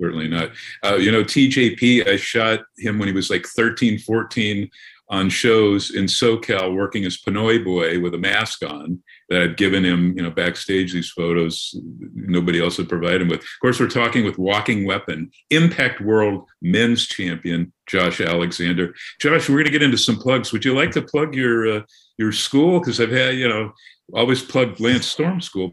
certainly 0.00 0.28
not. 0.28 0.50
Uh, 0.84 0.94
you 0.94 1.10
know, 1.10 1.24
TJP, 1.24 2.06
I 2.06 2.16
shot 2.16 2.60
him 2.76 2.98
when 2.98 3.08
he 3.08 3.14
was 3.14 3.30
like 3.30 3.44
13, 3.44 3.98
14 3.98 4.70
on 5.10 5.30
shows 5.30 5.94
in 5.94 6.04
SoCal 6.04 6.74
working 6.74 7.04
as 7.04 7.16
Pinoy 7.16 7.64
Boy 7.64 7.98
with 7.98 8.14
a 8.14 8.18
mask 8.18 8.62
on 8.62 9.02
that 9.30 9.42
I'd 9.42 9.56
given 9.56 9.84
him, 9.84 10.14
you 10.16 10.22
know, 10.22 10.30
backstage 10.30 10.92
these 10.92 11.10
photos 11.10 11.74
nobody 12.14 12.62
else 12.62 12.76
had 12.76 12.88
provided 12.88 13.22
him 13.22 13.28
with. 13.28 13.40
Of 13.40 13.46
course, 13.60 13.80
we're 13.80 13.88
talking 13.88 14.24
with 14.24 14.38
Walking 14.38 14.86
Weapon, 14.86 15.30
Impact 15.50 16.00
World 16.02 16.46
Men's 16.60 17.06
Champion 17.06 17.72
Josh 17.86 18.20
Alexander. 18.20 18.94
Josh, 19.18 19.48
we're 19.48 19.56
going 19.56 19.64
to 19.64 19.70
get 19.70 19.82
into 19.82 19.98
some 19.98 20.16
plugs. 20.16 20.52
Would 20.52 20.64
you 20.64 20.74
like 20.74 20.90
to 20.92 21.02
plug 21.02 21.34
your 21.34 21.78
uh, 21.78 21.80
your 22.18 22.32
school? 22.32 22.78
Because 22.78 23.00
I've 23.00 23.10
had, 23.10 23.36
you 23.36 23.48
know, 23.48 23.72
always 24.12 24.42
plugged 24.42 24.78
Lance 24.78 25.06
Storm 25.06 25.40
School, 25.40 25.72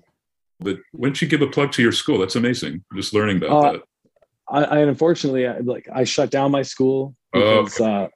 but 0.60 0.78
why 0.94 1.10
don't 1.10 1.22
you 1.22 1.28
give 1.28 1.42
a 1.42 1.48
plug 1.48 1.74
to 1.74 1.82
your 1.82 1.92
school? 1.92 2.20
That's 2.20 2.38
amazing. 2.38 2.84
I'm 2.90 2.98
just 2.98 3.14
learning 3.14 3.38
about 3.38 3.50
uh, 3.50 3.72
that. 3.74 3.82
I, 4.48 4.64
I 4.64 4.80
unfortunately 4.80 5.46
I, 5.46 5.58
like 5.58 5.90
I 5.94 6.06
shut 6.06 6.30
down 6.32 6.52
my 6.52 6.62
school 6.62 7.16
oh, 7.34 7.64
because. 7.64 7.82
Oh, 7.82 7.86
okay. 7.86 8.06
uh, 8.06 8.08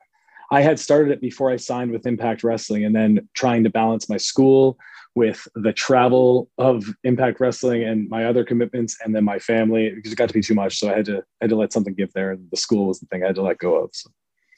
I 0.52 0.62
had 0.62 0.80
started 0.80 1.12
it 1.12 1.22
before 1.22 1.52
I 1.52 1.58
signed 1.58 1.92
with 1.92 2.08
Impact 2.08 2.44
Wrestling 2.44 2.86
and 2.86 2.96
then 2.96 3.30
trying 3.36 3.64
to 3.64 3.70
balance 3.70 4.10
my 4.10 4.18
school 4.18 4.78
with 5.16 5.48
the 5.56 5.74
travel 5.74 6.50
of 6.58 6.86
Impact 7.04 7.40
Wrestling 7.40 7.84
and 7.84 8.10
my 8.10 8.26
other 8.26 8.44
commitments 8.44 8.98
and 9.04 9.16
then 9.16 9.24
my 9.24 9.38
family 9.40 9.92
because 9.94 10.12
it 10.12 10.18
got 10.18 10.30
to 10.30 10.34
be 10.34 10.42
too 10.42 10.56
much. 10.56 10.80
So 10.80 10.90
I 10.90 10.96
had 10.96 11.06
to 11.06 11.18
I 11.18 11.42
had 11.42 11.50
to 11.50 11.56
let 11.56 11.74
something 11.74 11.94
give 11.94 12.12
there. 12.14 12.32
And 12.32 12.50
the 12.52 12.58
school 12.58 12.88
was 12.88 13.00
the 13.00 13.06
thing 13.08 13.24
I 13.24 13.28
had 13.28 13.36
to 13.36 13.42
let 13.42 13.60
go 13.60 13.76
of. 13.84 13.90
So. 13.94 14.10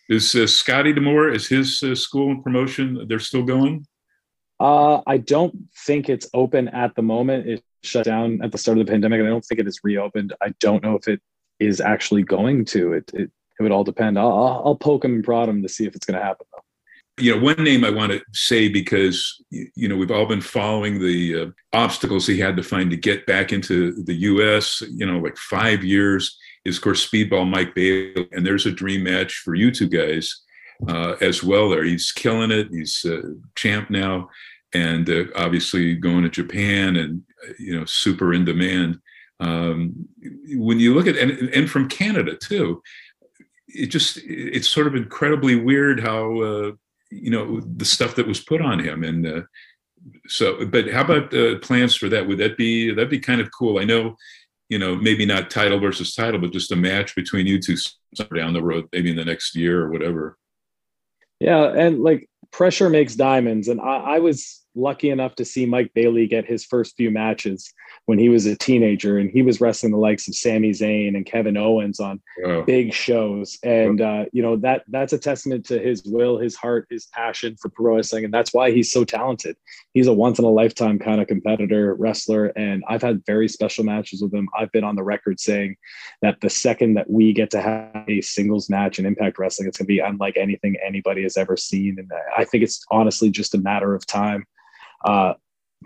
Is 0.10 0.36
uh, 0.36 0.46
Scotty 0.48 0.94
D'Amore, 0.94 1.30
is 1.30 1.48
his 1.48 1.82
uh, 1.84 1.96
school 1.96 2.32
and 2.32 2.44
promotion, 2.44 3.06
they're 3.08 3.20
still 3.20 3.44
going? 3.44 3.86
Uh, 4.60 5.02
I 5.08 5.18
don't 5.18 5.56
think 5.86 6.10
it's 6.10 6.30
open 6.34 6.68
at 6.68 6.96
the 6.96 7.02
moment. 7.02 7.48
It 7.48 7.64
shut 7.84 8.06
down 8.06 8.42
at 8.44 8.52
the 8.52 8.58
start 8.58 8.78
of 8.78 8.86
the 8.86 8.92
pandemic. 8.92 9.20
And 9.20 9.28
I 9.28 9.32
don't 9.32 9.44
think 9.44 9.60
it 9.60 9.68
is 9.68 9.80
reopened. 9.84 10.34
I 10.42 10.54
don't 10.60 10.84
know 10.84 10.96
if 10.96 11.08
it 11.08 11.22
is 11.60 11.82
actually 11.82 12.24
going 12.24 12.66
to. 12.66 12.94
It 12.94 13.12
it, 13.14 13.32
it 13.62 13.64
would 13.64 13.72
all 13.72 13.84
depend. 13.84 14.18
I'll, 14.18 14.62
I'll 14.66 14.76
poke 14.76 15.06
him 15.06 15.14
and 15.14 15.24
prod 15.24 15.48
him 15.48 15.62
to 15.62 15.70
see 15.70 15.86
if 15.86 15.96
it's 15.96 16.06
going 16.06 16.20
to 16.20 16.26
happen. 16.26 16.46
Though. 16.52 17.24
You 17.24 17.36
know, 17.36 17.42
one 17.44 17.64
name 17.64 17.86
I 17.86 17.92
want 17.92 18.12
to 18.12 18.22
say 18.34 18.68
because 18.68 19.42
you 19.52 19.88
know 19.88 19.96
we've 19.96 20.12
all 20.12 20.26
been 20.26 20.42
following 20.42 21.00
the 21.00 21.42
uh, 21.42 21.46
obstacles 21.74 22.26
he 22.26 22.40
had 22.40 22.58
to 22.58 22.64
find 22.64 22.90
to 22.90 22.98
get 22.98 23.26
back 23.28 23.54
into 23.54 24.04
the 24.04 24.16
U.S. 24.16 24.82
You 24.90 25.06
know, 25.06 25.20
like 25.20 25.38
five 25.38 25.84
years 25.84 26.38
is 26.66 26.78
of 26.78 26.84
course 26.84 27.08
Speedball 27.08 27.50
Mike 27.50 27.76
Bailey, 27.76 28.28
and 28.32 28.46
there's 28.46 28.66
a 28.66 28.72
dream 28.72 29.04
match 29.04 29.36
for 29.46 29.54
you 29.54 29.72
two 29.72 29.88
guys 29.90 30.42
uh, 30.88 31.16
as 31.22 31.44
well. 31.44 31.70
There, 31.70 31.84
he's 31.84 32.12
killing 32.12 32.50
it. 32.50 32.70
He's 32.72 33.06
uh, 33.06 33.22
champ 33.56 33.92
now, 33.92 34.30
and 34.74 35.08
uh, 35.10 35.26
obviously 35.36 35.96
going 35.96 36.24
to 36.24 36.30
Japan, 36.30 36.96
and 36.96 37.22
uh, 37.48 37.54
you 37.60 37.78
know, 37.78 37.86
super 37.86 38.34
in 38.34 38.46
demand. 38.46 39.00
Um, 39.40 40.08
when 40.54 40.80
you 40.80 40.94
look 40.94 41.08
at 41.08 41.18
and, 41.18 41.32
and 41.32 41.70
from 41.70 41.90
Canada 41.90 42.36
too, 42.36 42.82
it 43.74 43.88
just 43.88 44.20
it's 44.26 44.68
sort 44.68 44.88
of 44.88 44.96
incredibly 44.96 45.56
weird 45.56 46.00
how 46.00 46.42
uh, 46.42 46.72
you 47.10 47.32
know 47.32 47.60
the 47.60 47.86
stuff 47.86 48.16
that 48.16 48.28
was 48.28 48.40
put 48.40 48.62
on 48.62 48.80
him. 48.80 49.04
And 49.04 49.28
uh, 49.28 49.42
so 50.28 50.66
but 50.66 50.92
how 50.92 51.02
about 51.02 51.34
uh, 51.34 51.60
plans 51.60 51.96
for 51.96 52.10
that? 52.10 52.28
Would 52.28 52.38
that 52.40 52.58
be 52.58 52.92
that'd 52.92 53.10
be 53.10 53.20
kind 53.20 53.42
of 53.42 53.50
cool. 53.52 53.80
I 53.80 53.84
know 53.84 54.16
you 54.70 54.80
know 54.80 54.96
maybe 54.96 55.26
not 55.26 55.50
title 55.50 55.80
versus 55.80 56.16
title 56.16 56.40
but 56.40 56.54
just 56.54 56.72
a 56.72 56.76
match 56.76 57.16
between 57.16 57.46
you 57.46 57.60
two 57.60 57.76
down 58.36 58.54
the 58.54 58.64
road 58.64 58.88
maybe 58.94 59.10
in 59.10 59.18
the 59.18 59.26
next 59.26 59.56
year 59.56 59.82
or 59.82 59.92
whatever. 59.92 60.38
Yeah 61.40 61.68
and 61.68 62.02
like 62.02 62.30
pressure 62.52 62.90
makes 62.90 63.16
diamonds. 63.16 63.68
And 63.68 63.82
I, 63.82 64.16
I 64.16 64.20
was 64.20 64.62
lucky 64.76 65.10
enough 65.10 65.36
to 65.36 65.46
see 65.46 65.66
Mike 65.66 65.92
Bailey 65.94 66.28
get 66.28 66.46
his 66.46 66.66
first 66.66 66.96
few 66.96 67.12
matches 67.12 67.74
when 68.06 68.18
he 68.18 68.30
was 68.30 68.46
a 68.46 68.56
teenager, 68.56 69.18
and 69.18 69.30
he 69.30 69.42
was 69.42 69.62
wrestling 69.62 69.92
the 69.92 69.98
likes 69.98 70.28
of 70.28 70.36
Sami 70.36 70.72
Zayn 70.72 71.16
and 71.16 71.26
Kevin 71.26 71.58
Owens 71.58 72.00
on 72.00 72.22
wow. 72.40 72.64
big 72.64 72.94
shows. 72.94 73.58
And 73.64 74.02
uh, 74.02 74.26
you 74.32 74.42
know 74.42 74.58
that 74.58 74.84
that's 74.88 75.14
a 75.14 75.18
testament 75.18 75.66
to 75.68 75.80
his 75.80 76.04
will, 76.04 76.38
his 76.38 76.56
heart, 76.56 76.88
his 76.90 77.06
passion 77.08 77.56
for 77.62 77.70
pro 77.70 77.96
wrestling, 77.96 78.26
and 78.26 78.34
that's 78.34 78.54
why 78.54 78.72
he's 78.72 78.92
so 78.92 79.04
talented. 79.04 79.56
He's 79.94 80.08
a 80.08 80.14
once 80.14 80.40
in 80.40 80.46
a 80.46 80.50
lifetime 80.50 81.00
kind 81.00 81.22
of 81.22 81.28
competitor 81.28 81.96
wrestler, 81.96 82.48
and 82.48 82.84
I've 82.88 83.02
had 83.02 83.26
very 83.26 83.48
special 83.48 83.84
matches 83.84 84.22
with 84.22 84.34
him. 84.34 84.48
I've 84.58 84.72
been 84.72 84.84
on 84.84 84.96
the 84.96 85.04
record 85.04 85.40
saying 85.40 85.76
that 86.22 86.42
the 86.42 86.50
second 86.50 86.96
that 86.96 87.10
we 87.10 87.34
get 87.34 87.52
to 87.52 87.62
have 87.62 88.06
a 88.08 88.22
singles 88.22 88.70
match 88.70 89.00
in 89.00 89.06
Impact 89.06 89.38
Wrestling, 89.38 89.68
it's 89.68 89.78
going 89.78 89.86
to 89.86 89.94
be 89.94 90.00
unlike 90.00 90.38
anything 90.38 90.76
anybody 90.86 91.24
has 91.24 91.38
ever 91.38 91.58
seen, 91.58 92.00
and 92.00 92.10
I 92.38 92.46
think 92.46 92.64
it's 92.64 92.84
honestly 92.90 93.30
just 93.30 93.56
a 93.56 93.60
matter 93.60 93.94
of 93.94 94.06
time 94.06 94.46
uh, 95.06 95.34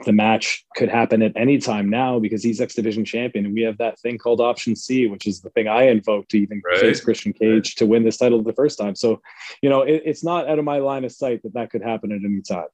the 0.04 0.12
match 0.12 0.66
could 0.76 0.90
happen 0.90 1.22
at 1.22 1.32
any 1.38 1.58
time 1.58 1.90
now 1.90 2.20
because 2.20 2.44
he's 2.44 2.60
X 2.60 2.76
Division 2.76 3.06
champion, 3.06 3.46
and 3.46 3.54
we 3.54 3.62
have 3.62 3.78
that 3.78 3.98
thing 4.00 4.18
called 4.18 4.42
Option 4.42 4.76
C, 4.76 5.08
which 5.08 5.26
is 5.26 5.40
the 5.40 5.50
thing 5.52 5.68
I 5.70 5.84
invoked 5.84 6.32
to 6.32 6.40
even 6.40 6.62
right. 6.66 6.80
face 6.80 7.00
Christian 7.00 7.32
Cage 7.32 7.72
right. 7.72 7.78
to 7.78 7.86
win 7.86 8.04
this 8.04 8.18
title 8.18 8.44
the 8.44 8.52
first 8.52 8.78
time. 8.78 8.96
So, 8.96 9.22
you 9.62 9.70
know, 9.70 9.84
it, 9.84 10.02
it's 10.06 10.24
not 10.24 10.50
out 10.50 10.60
of 10.60 10.66
my 10.66 10.80
line 10.80 11.06
of 11.06 11.14
sight 11.14 11.44
that 11.44 11.54
that 11.54 11.70
could 11.70 11.82
happen 11.82 12.12
at 12.12 12.20
any 12.26 12.42
time. 12.42 12.68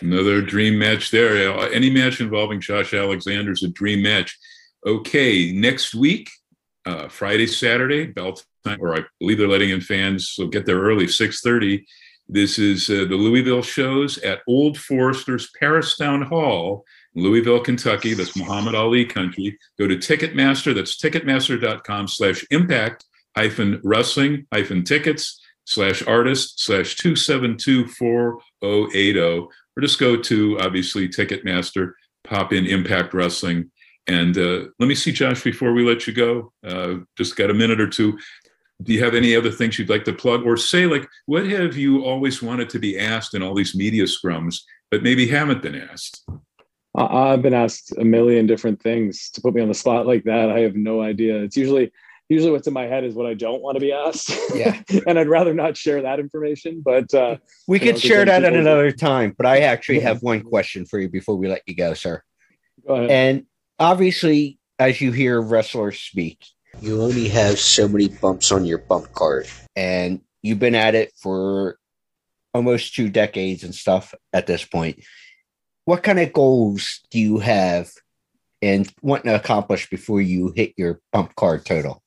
Another 0.00 0.42
dream 0.42 0.78
match 0.78 1.10
there. 1.10 1.58
Any 1.72 1.88
match 1.88 2.20
involving 2.20 2.60
Josh 2.60 2.92
Alexander 2.92 3.52
is 3.52 3.62
a 3.62 3.68
dream 3.68 4.02
match. 4.02 4.38
Okay, 4.86 5.52
next 5.52 5.94
week, 5.94 6.28
uh, 6.84 7.08
Friday, 7.08 7.46
Saturday, 7.46 8.06
bell 8.06 8.38
time, 8.64 8.78
or 8.80 8.96
I 8.96 9.04
believe 9.20 9.38
they're 9.38 9.48
letting 9.48 9.70
in 9.70 9.80
fans, 9.80 10.28
so 10.30 10.48
get 10.48 10.66
there 10.66 10.80
early, 10.80 11.08
six 11.08 11.40
thirty. 11.40 11.86
This 12.28 12.58
is 12.58 12.88
uh, 12.88 13.04
the 13.08 13.16
Louisville 13.16 13.62
shows 13.62 14.18
at 14.18 14.42
Old 14.46 14.78
Forester's 14.78 15.50
Paristown 15.58 16.22
Hall, 16.22 16.84
Louisville, 17.14 17.60
Kentucky. 17.60 18.14
That's 18.14 18.36
Muhammad 18.36 18.74
Ali 18.74 19.04
country. 19.04 19.58
Go 19.78 19.86
to 19.86 19.96
Ticketmaster. 19.96 20.74
That's 20.74 20.96
ticketmaster.com 20.96 22.08
slash 22.08 22.44
impact 22.50 23.04
hyphen 23.36 23.80
wrestling 23.82 24.46
hyphen 24.52 24.84
tickets 24.84 25.40
slash 25.64 26.06
artist 26.06 26.60
slash 26.60 26.96
2724080. 26.96 29.48
Or 29.76 29.80
just 29.80 29.98
go 29.98 30.16
to 30.16 30.60
obviously 30.60 31.08
Ticketmaster, 31.08 31.92
pop 32.24 32.52
in 32.52 32.66
Impact 32.66 33.14
Wrestling. 33.14 33.70
And 34.06 34.36
uh, 34.36 34.66
let 34.78 34.86
me 34.86 34.94
see, 34.94 35.12
Josh, 35.12 35.42
before 35.42 35.72
we 35.72 35.82
let 35.84 36.06
you 36.06 36.12
go, 36.12 36.52
uh, 36.66 36.96
just 37.16 37.36
got 37.36 37.50
a 37.50 37.54
minute 37.54 37.80
or 37.80 37.88
two 37.88 38.18
do 38.82 38.92
you 38.92 39.02
have 39.04 39.14
any 39.14 39.36
other 39.36 39.50
things 39.50 39.78
you'd 39.78 39.90
like 39.90 40.04
to 40.04 40.12
plug? 40.12 40.44
Or 40.44 40.56
say 40.56 40.86
like 40.86 41.08
what 41.26 41.46
have 41.46 41.76
you 41.76 42.04
always 42.04 42.42
wanted 42.42 42.70
to 42.70 42.78
be 42.78 42.98
asked 42.98 43.34
in 43.34 43.42
all 43.42 43.54
these 43.54 43.74
media 43.74 44.04
scrums 44.04 44.60
but 44.90 45.02
maybe 45.02 45.26
haven't 45.26 45.62
been 45.62 45.74
asked? 45.76 46.24
I've 46.94 47.40
been 47.40 47.54
asked 47.54 47.96
a 47.98 48.04
million 48.04 48.46
different 48.46 48.82
things 48.82 49.30
to 49.30 49.40
put 49.40 49.54
me 49.54 49.62
on 49.62 49.68
the 49.68 49.74
spot 49.74 50.06
like 50.06 50.24
that. 50.24 50.50
I 50.50 50.60
have 50.60 50.76
no 50.76 51.00
idea. 51.00 51.42
It's 51.42 51.56
usually 51.56 51.90
usually 52.28 52.50
what's 52.50 52.66
in 52.66 52.72
my 52.72 52.84
head 52.84 53.04
is 53.04 53.14
what 53.14 53.26
i 53.26 53.34
don't 53.34 53.62
want 53.62 53.76
to 53.76 53.80
be 53.80 53.92
asked. 53.92 54.32
Yeah. 54.54 54.80
And 55.06 55.18
i'd 55.18 55.28
rather 55.28 55.54
not 55.54 55.76
share 55.76 56.02
that 56.02 56.18
information 56.18 56.82
but 56.84 57.12
uh, 57.12 57.36
we 57.68 57.78
could 57.78 57.96
know, 57.96 58.00
share 58.00 58.24
that 58.24 58.44
at 58.44 58.54
another 58.54 58.90
time 58.90 59.34
but 59.36 59.46
i 59.46 59.60
actually 59.60 60.00
have 60.00 60.22
one 60.22 60.42
question 60.42 60.86
for 60.86 60.98
you 60.98 61.08
before 61.08 61.36
we 61.36 61.48
let 61.48 61.62
you 61.66 61.74
go 61.74 61.94
sir. 61.94 62.22
Go 62.86 62.94
ahead. 62.94 63.10
and 63.10 63.46
obviously 63.78 64.58
as 64.78 65.00
you 65.00 65.12
hear 65.12 65.40
wrestlers 65.40 65.98
speak 65.98 66.44
you 66.82 67.00
only 67.00 67.28
have 67.28 67.60
so 67.60 67.86
many 67.86 68.08
bumps 68.08 68.50
on 68.50 68.64
your 68.64 68.78
bump 68.78 69.12
card. 69.12 69.46
And 69.76 70.20
you've 70.42 70.58
been 70.58 70.74
at 70.74 70.96
it 70.96 71.12
for 71.16 71.78
almost 72.52 72.94
two 72.94 73.08
decades 73.08 73.62
and 73.62 73.72
stuff 73.72 74.12
at 74.32 74.48
this 74.48 74.64
point. 74.64 75.04
What 75.84 76.02
kind 76.02 76.18
of 76.18 76.32
goals 76.32 77.00
do 77.10 77.20
you 77.20 77.38
have 77.38 77.90
and 78.60 78.92
want 79.00 79.24
to 79.24 79.34
accomplish 79.34 79.88
before 79.90 80.20
you 80.20 80.52
hit 80.54 80.74
your 80.76 81.00
bump 81.12 81.36
card 81.36 81.64
total? 81.64 82.02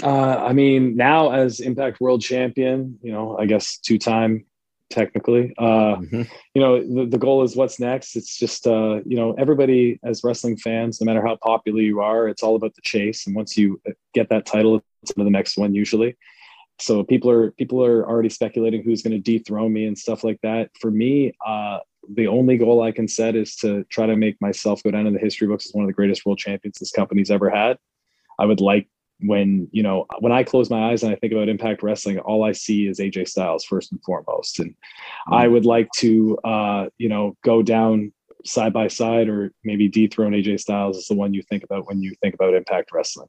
Uh, 0.00 0.36
I 0.36 0.52
mean, 0.52 0.96
now 0.96 1.32
as 1.32 1.58
Impact 1.58 2.00
World 2.00 2.22
Champion, 2.22 2.98
you 3.02 3.12
know, 3.12 3.36
I 3.36 3.46
guess 3.46 3.78
two 3.78 3.98
time 3.98 4.46
technically. 4.94 5.52
Uh, 5.58 5.96
mm-hmm. 5.96 6.22
You 6.54 6.62
know, 6.62 6.80
the, 6.80 7.06
the 7.06 7.18
goal 7.18 7.42
is 7.42 7.56
what's 7.56 7.80
next. 7.80 8.16
It's 8.16 8.38
just, 8.38 8.66
uh, 8.66 9.00
you 9.04 9.16
know, 9.16 9.34
everybody 9.36 9.98
as 10.04 10.22
wrestling 10.22 10.56
fans, 10.56 11.00
no 11.00 11.04
matter 11.04 11.26
how 11.26 11.36
popular 11.42 11.80
you 11.80 12.00
are, 12.00 12.28
it's 12.28 12.42
all 12.42 12.56
about 12.56 12.74
the 12.74 12.82
chase. 12.82 13.26
And 13.26 13.34
once 13.34 13.58
you 13.58 13.80
get 14.14 14.28
that 14.30 14.46
title, 14.46 14.80
it's 15.02 15.12
to 15.12 15.24
the 15.24 15.30
next 15.30 15.58
one 15.58 15.74
usually. 15.74 16.16
So 16.78 17.04
people 17.04 17.30
are 17.30 17.50
people 17.52 17.84
are 17.84 18.08
already 18.08 18.28
speculating 18.28 18.82
who's 18.82 19.02
going 19.02 19.12
to 19.12 19.18
dethrone 19.18 19.72
me 19.72 19.86
and 19.86 19.98
stuff 19.98 20.24
like 20.24 20.40
that. 20.42 20.70
For 20.80 20.90
me, 20.90 21.32
uh, 21.46 21.78
the 22.14 22.26
only 22.26 22.56
goal 22.56 22.82
I 22.82 22.92
can 22.92 23.08
set 23.08 23.36
is 23.36 23.56
to 23.56 23.84
try 23.90 24.06
to 24.06 24.16
make 24.16 24.40
myself 24.40 24.82
go 24.82 24.90
down 24.90 25.06
in 25.06 25.14
the 25.14 25.20
history 25.20 25.46
books 25.46 25.66
as 25.66 25.72
one 25.72 25.84
of 25.84 25.88
the 25.88 25.94
greatest 25.94 26.24
world 26.24 26.38
champions 26.38 26.78
this 26.78 26.90
company's 26.90 27.30
ever 27.30 27.50
had. 27.50 27.78
I 28.38 28.46
would 28.46 28.60
like 28.60 28.88
when 29.20 29.68
you 29.72 29.82
know 29.82 30.06
when 30.20 30.32
I 30.32 30.42
close 30.42 30.70
my 30.70 30.90
eyes 30.90 31.02
and 31.02 31.12
I 31.12 31.16
think 31.16 31.32
about 31.32 31.48
Impact 31.48 31.82
Wrestling, 31.82 32.18
all 32.18 32.44
I 32.44 32.52
see 32.52 32.88
is 32.88 32.98
AJ 32.98 33.28
Styles 33.28 33.64
first 33.64 33.92
and 33.92 34.02
foremost, 34.02 34.58
and 34.58 34.70
mm-hmm. 34.70 35.34
I 35.34 35.48
would 35.48 35.64
like 35.64 35.88
to 35.96 36.38
uh, 36.44 36.86
you 36.98 37.08
know 37.08 37.36
go 37.42 37.62
down 37.62 38.12
side 38.44 38.72
by 38.72 38.88
side 38.88 39.28
or 39.28 39.52
maybe 39.64 39.88
dethrone 39.88 40.32
AJ 40.32 40.60
Styles 40.60 40.98
is 40.98 41.08
the 41.08 41.14
one 41.14 41.32
you 41.32 41.42
think 41.42 41.64
about 41.64 41.86
when 41.86 42.02
you 42.02 42.14
think 42.22 42.34
about 42.34 42.54
Impact 42.54 42.90
Wrestling. 42.92 43.28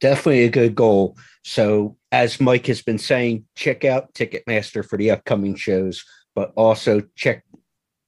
Definitely 0.00 0.44
a 0.44 0.50
good 0.50 0.74
goal. 0.74 1.16
So, 1.42 1.96
as 2.12 2.40
Mike 2.40 2.66
has 2.66 2.82
been 2.82 2.98
saying, 2.98 3.46
check 3.54 3.84
out 3.84 4.12
Ticketmaster 4.12 4.86
for 4.86 4.98
the 4.98 5.10
upcoming 5.10 5.54
shows, 5.54 6.04
but 6.34 6.52
also 6.54 7.02
check 7.14 7.44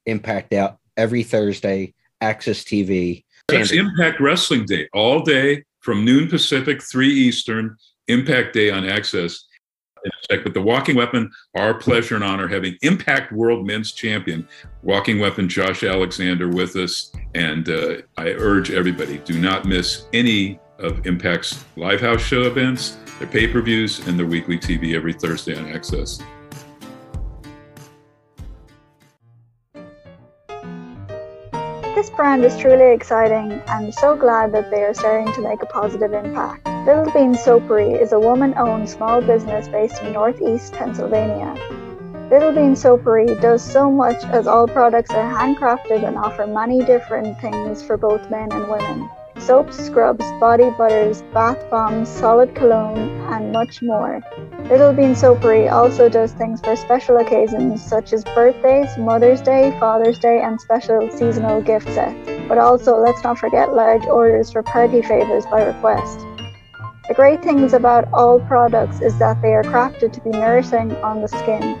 Impact 0.05 0.53
out 0.53 0.77
every 0.95 1.23
Thursday, 1.23 1.95
AXS 2.21 2.63
TV. 2.63 3.23
It's 3.51 3.71
Impact 3.71 4.19
Wrestling 4.19 4.65
Day 4.65 4.87
all 4.93 5.21
day 5.21 5.63
from 5.81 6.05
noon 6.05 6.27
Pacific, 6.27 6.81
3 6.81 7.07
Eastern, 7.07 7.77
Impact 8.07 8.53
Day 8.53 8.69
on 8.71 8.83
AXS. 8.83 9.41
But 10.29 10.53
the 10.53 10.61
Walking 10.61 10.95
Weapon, 10.95 11.29
our 11.55 11.73
pleasure 11.73 12.15
and 12.15 12.23
honor 12.23 12.47
having 12.47 12.77
Impact 12.83 13.31
World 13.31 13.67
Men's 13.67 13.91
Champion, 13.91 14.47
Walking 14.81 15.19
Weapon 15.19 15.49
Josh 15.49 15.83
Alexander 15.83 16.47
with 16.47 16.75
us. 16.75 17.11
And 17.35 17.67
uh, 17.67 17.97
I 18.17 18.29
urge 18.29 18.71
everybody 18.71 19.17
do 19.19 19.39
not 19.39 19.65
miss 19.65 20.05
any 20.13 20.59
of 20.77 21.05
Impact's 21.05 21.63
live 21.75 21.99
house 21.99 22.21
show 22.21 22.43
events, 22.43 22.97
their 23.19 23.27
pay 23.27 23.47
per 23.47 23.61
views, 23.61 24.07
and 24.07 24.17
their 24.17 24.25
weekly 24.25 24.57
TV 24.57 24.95
every 24.95 25.13
Thursday 25.13 25.57
on 25.57 25.65
AXS. 25.65 26.23
This 31.99 32.09
brand 32.11 32.45
is 32.45 32.57
truly 32.57 32.93
exciting 32.93 33.61
and 33.67 33.93
so 33.93 34.15
glad 34.15 34.53
that 34.53 34.71
they 34.71 34.83
are 34.83 34.93
starting 34.93 35.33
to 35.33 35.41
make 35.41 35.61
a 35.61 35.65
positive 35.65 36.13
impact. 36.13 36.65
Little 36.85 37.11
Bean 37.11 37.35
Soapery 37.35 38.01
is 38.01 38.13
a 38.13 38.19
woman 38.19 38.53
owned 38.57 38.89
small 38.89 39.19
business 39.21 39.67
based 39.67 40.01
in 40.01 40.13
northeast 40.13 40.71
Pennsylvania. 40.71 41.53
Little 42.31 42.53
Bean 42.53 42.75
Soapery 42.75 43.41
does 43.41 43.61
so 43.61 43.91
much 43.91 44.23
as 44.27 44.47
all 44.47 44.65
products 44.65 45.11
are 45.11 45.29
handcrafted 45.29 46.07
and 46.07 46.17
offer 46.17 46.47
many 46.47 46.79
different 46.85 47.37
things 47.41 47.83
for 47.83 47.97
both 47.97 48.29
men 48.29 48.49
and 48.53 48.69
women 48.69 49.09
soaps, 49.41 49.77
scrubs, 49.77 50.25
body 50.39 50.69
butters, 50.77 51.21
bath 51.33 51.63
bombs, 51.69 52.09
solid 52.09 52.53
cologne, 52.55 53.09
and 53.31 53.51
much 53.51 53.81
more. 53.81 54.21
Little 54.69 54.93
Bean 54.93 55.13
Soapery 55.13 55.71
also 55.71 56.09
does 56.09 56.33
things 56.33 56.61
for 56.61 56.75
special 56.75 57.17
occasions 57.17 57.83
such 57.83 58.13
as 58.13 58.23
birthdays, 58.23 58.97
Mother's 58.97 59.41
Day, 59.41 59.75
Father's 59.79 60.19
Day, 60.19 60.41
and 60.41 60.59
special 60.59 61.09
seasonal 61.09 61.61
gift 61.61 61.87
sets. 61.93 62.29
but 62.47 62.57
also 62.57 62.97
let's 62.97 63.23
not 63.23 63.37
forget 63.37 63.73
large 63.75 64.05
orders 64.05 64.51
for 64.51 64.63
party 64.63 65.01
favors 65.01 65.45
by 65.45 65.63
request. 65.63 66.19
The 67.07 67.13
great 67.15 67.41
things 67.43 67.73
about 67.73 68.07
all 68.11 68.39
products 68.39 69.01
is 69.01 69.17
that 69.19 69.41
they 69.41 69.53
are 69.53 69.63
crafted 69.63 70.13
to 70.13 70.21
be 70.21 70.31
nourishing 70.31 70.95
on 70.97 71.21
the 71.21 71.27
skin. 71.27 71.77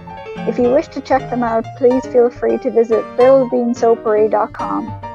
If 0.47 0.57
you 0.57 0.71
wish 0.71 0.87
to 0.89 1.01
check 1.01 1.29
them 1.29 1.43
out, 1.43 1.65
please 1.77 2.05
feel 2.07 2.29
free 2.29 2.57
to 2.59 2.71
visit 2.71 3.03
littlebeansoapery.com. 3.17 5.08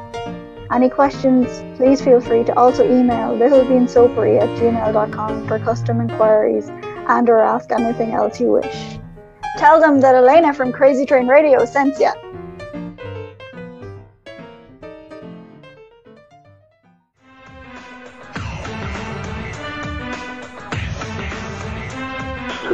Any 0.72 0.88
questions, 0.88 1.46
please 1.76 2.00
feel 2.00 2.20
free 2.20 2.42
to 2.44 2.58
also 2.58 2.84
email 2.84 3.36
littlebeansoapery 3.36 4.40
at 4.40 4.48
gmail.com 4.58 5.46
for 5.46 5.58
custom 5.58 6.00
inquiries 6.00 6.68
and 6.68 7.28
or 7.28 7.40
ask 7.40 7.70
anything 7.70 8.12
else 8.12 8.40
you 8.40 8.48
wish. 8.48 8.98
Tell 9.58 9.78
them 9.78 10.00
that 10.00 10.14
Elena 10.14 10.54
from 10.54 10.72
Crazy 10.72 11.04
Train 11.04 11.28
Radio 11.28 11.64
sent 11.64 11.98
you. 11.98 12.10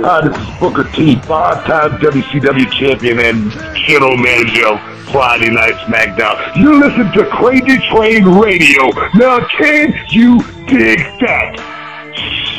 Hi, 0.03 0.27
this 0.27 0.39
is 0.39 0.59
Booker 0.59 0.85
T, 0.95 1.17
five-time 1.17 1.99
WCW 2.01 2.71
champion 2.73 3.19
and 3.19 3.51
general 3.75 4.17
manager 4.17 4.81
Friday 5.13 5.51
Night 5.51 5.75
SmackDown. 5.87 6.57
You 6.57 6.79
listen 6.79 7.11
to 7.13 7.25
Crazy 7.31 7.79
Train 7.89 8.25
Radio. 8.25 8.91
Now, 9.15 9.45
can 9.59 9.93
you 10.11 10.39
dig 10.67 10.99
that, 11.21 11.57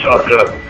sucker? 0.04 0.61